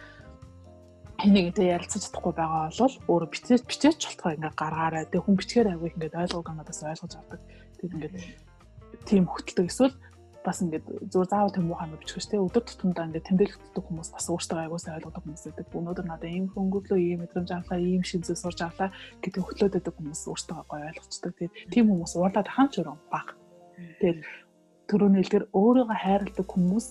энийгтэй 1.18 1.74
ярилцаж 1.74 2.02
чадахгүй 2.06 2.34
байгаа 2.38 2.70
бол 2.78 2.96
өөрөө 3.10 3.30
бичээж 3.34 3.64
бичээч 3.66 4.02
болтгоо 4.06 4.32
ингээд 4.38 4.60
гаргаарай. 4.62 5.06
Тэг 5.10 5.22
хүн 5.26 5.38
бичгээр 5.40 5.72
аягүй 5.74 5.90
ингээд 5.98 6.20
ойлгоогүй 6.22 6.54
надаас 6.54 6.82
ойлгож 6.86 7.14
авдаг. 7.18 7.42
Тэг 7.82 7.90
ингээд 7.90 8.16
тийм 9.10 9.26
хөтэлдэг 9.26 9.66
эсвэл 9.66 9.96
бас 10.48 10.64
ингээд 10.64 11.12
зүгээр 11.12 11.28
заавал 11.28 11.52
тэм 11.52 11.68
муухай 11.68 11.92
бичих 11.92 12.24
ш 12.24 12.32
тэ 12.32 12.40
өдөр 12.40 12.64
тутамдаа 12.64 13.12
ингээд 13.12 13.28
тэмдэглэгддэг 13.28 13.84
хүмүүс 13.84 14.10
бас 14.16 14.26
өөртөө 14.32 14.60
айгуусаа 14.64 14.96
ойлгодог 14.96 15.24
хүмүүс 15.28 15.44
байдаг. 15.44 15.68
Өнөөдөр 15.76 16.08
надад 16.08 16.32
ийм 16.32 16.48
хөнгөлөө 16.56 17.00
ийм 17.04 17.20
мэдрэмж 17.28 17.50
авлаа, 17.52 17.80
ийм 17.84 18.04
шин 18.08 18.24
зүйл 18.24 18.40
сурч 18.40 18.60
авлаа 18.64 18.96
гэдэг 19.20 19.44
хөтлөөд 19.44 19.76
байдаг 19.76 19.96
хүмүүс 20.00 20.22
өөртөө 20.32 20.60
гоё 20.72 20.88
ойлгочдөг. 20.88 21.34
Тэгээд 21.36 21.54
тийм 21.68 21.86
хүмүүс 21.92 22.14
уурлаад 22.16 22.48
хаан 22.48 22.70
ч 22.72 22.76
өрөө 22.80 22.96
баг. 23.12 23.28
Тэгээд 24.00 24.20
төрөний 24.88 25.20
хэлдэр 25.28 25.46
өөрийгөө 25.52 25.98
хайрладаг 26.00 26.48
хүмүүс 26.48 26.86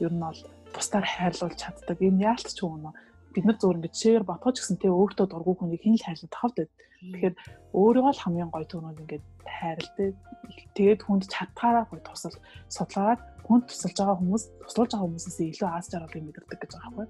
ер 0.00 0.12
нь 0.16 0.24
бол 0.24 0.40
бусдаар 0.72 1.04
хайрлуулж 1.04 1.56
чаддаг. 1.60 1.98
Энэ 2.00 2.32
яалт 2.32 2.48
ч 2.48 2.64
юм 2.64 2.88
уу 2.88 2.96
бид 3.34 3.44
нар 3.46 3.58
зөвөр 3.58 3.78
ингээд 3.80 4.00
шээр 4.00 4.22
ботгож 4.28 4.56
гэсэн 4.60 4.78
тэ 4.78 4.88
өөртөө 4.92 5.26
дургүй 5.28 5.54
хүнийг 5.58 5.82
хин 5.82 5.96
л 5.96 6.04
хайрлах 6.06 6.32
тавд. 6.32 6.58
Тэгэхээр 7.02 7.34
өөрийгөө 7.74 8.12
л 8.14 8.22
хамгийн 8.22 8.50
гоё 8.54 8.66
түүнүүд 8.70 9.02
ингээд 9.02 9.24
хайрладаг. 9.42 10.14
Тэгээд 10.76 11.00
хүнд 11.02 11.24
чадхаараа 11.26 11.84
гоё 11.90 12.00
тусал 12.06 12.36
судлаад 12.70 13.20
хүнд 13.42 13.64
тусалж 13.66 13.96
байгаа 13.98 14.18
хүмүүс 14.22 14.44
туслуулж 14.62 14.90
байгаа 14.92 15.06
хүмүүсээс 15.10 15.38
илүү 15.50 15.68
аз 15.68 15.86
жаргалыг 15.90 16.24
мэдэрдэг 16.24 16.58
гэж 16.62 16.70
байгаа 16.78 16.92
байхгүй. 16.94 17.06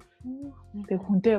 Тэгээд 0.89 1.05
хүнтэй 1.05 1.35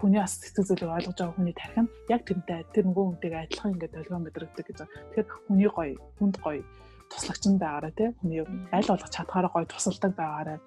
хүний 0.00 0.20
бас 0.20 0.34
сэтгэл 0.42 0.66
зүйлийг 0.66 0.94
ойлгож 0.96 1.16
байгаа 1.16 1.36
хүний 1.38 1.54
тархин 1.54 1.86
яг 2.10 2.22
тэрнтэй 2.26 2.60
тэр 2.74 2.84
нөгөө 2.90 3.04
хүнтэйгээ 3.06 3.44
адилхан 3.46 3.72
ингээд 3.76 3.94
долгион 3.94 4.24
мэдрэгдэг 4.26 4.66
гэж 4.66 4.78
байгаа. 4.82 4.98
Тэгэхээр 5.14 5.28
хүний 5.46 5.70
гоё, 5.70 5.94
хүнд 6.18 6.36
гоё 6.42 6.62
туслагч 7.10 7.42
нь 7.46 7.62
байгаараа 7.62 7.92
тий 7.94 8.08
хүний 8.18 8.40
аль 8.74 8.90
болох 8.90 9.10
чадхаараа 9.14 9.52
гоё 9.54 9.66
тусалдаг 9.70 10.12
байгаараа 10.18 10.58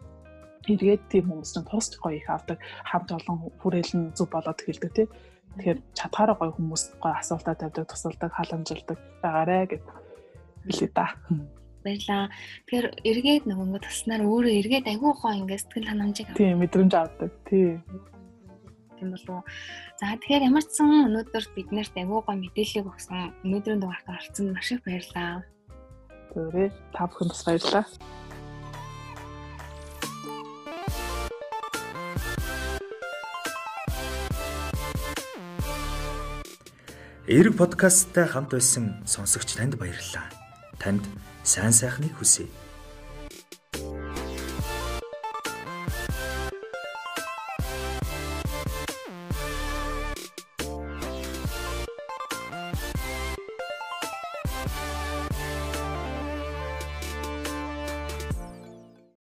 эргээд 0.68 1.04
тийм 1.12 1.26
хүмүүс 1.30 1.52
чинь 1.56 1.70
тусч 1.70 1.92
гоё 2.02 2.20
их 2.20 2.28
авдаг 2.28 2.60
хамт 2.84 3.10
олон 3.16 3.38
хүрээлэн 3.62 4.04
зүг 4.18 4.30
болоод 4.34 4.60
эхэлдэг 4.60 4.92
тий 4.92 5.08
тэгэхээр 5.56 5.80
чадхаараа 5.96 6.36
гоё 6.36 6.52
хүмүүс 6.58 6.84
гоё 7.00 7.16
асуултаа 7.16 7.56
тавьдаг 7.56 7.88
тусалдаг 7.88 8.32
халамжилдаг 8.36 8.98
байгаарэ 9.24 9.60
гэж 9.72 9.82
хэлээ 10.68 10.92
да 10.94 11.08
баярлаа. 11.84 12.30
Тэгэхээр 12.68 12.88
эргээд 13.08 13.44
нөгөө 13.48 13.80
туснаар 13.82 14.22
өөрөө 14.28 14.54
эргээд 14.60 14.86
айгүй 14.92 15.12
гоо 15.16 15.32
ингээд 15.32 15.64
сэтгэл 15.64 15.90
ханамжийг 15.90 16.28
тийм 16.36 16.60
мэдрэмж 16.60 16.94
авдаг. 16.94 17.32
Тийм. 17.48 17.80
Тийм 19.00 19.10
болов. 19.16 19.48
За 20.00 20.16
тэгэхээр 20.20 20.48
ямар 20.52 20.64
ч 20.68 20.72
сан 20.76 21.08
өнөөдөр 21.08 21.46
бид 21.56 21.70
нарт 21.72 21.96
айгүй 21.96 22.20
гоо 22.20 22.36
мэдээлэл 22.36 22.92
өгсөн 22.92 23.20
өнөөдрийн 23.48 23.80
дугаартаа 23.80 24.16
орцсон 24.20 24.52
маш 24.52 24.70
их 24.76 24.84
баярлаа. 24.84 25.44
Зүрээ 26.36 26.70
та 26.94 27.08
бүхэнд 27.08 27.32
бас 27.32 27.44
баярлалаа. 27.48 27.86
Эрэг 37.30 37.62
подкасттай 37.62 38.26
хамт 38.26 38.58
байсан 38.58 39.06
сонсогч 39.06 39.54
танд 39.54 39.78
баярлалаа. 39.78 40.34
Танд 40.82 41.06
сайн 41.46 41.70
сайхныг 41.70 42.18
хүсье. 42.18 42.50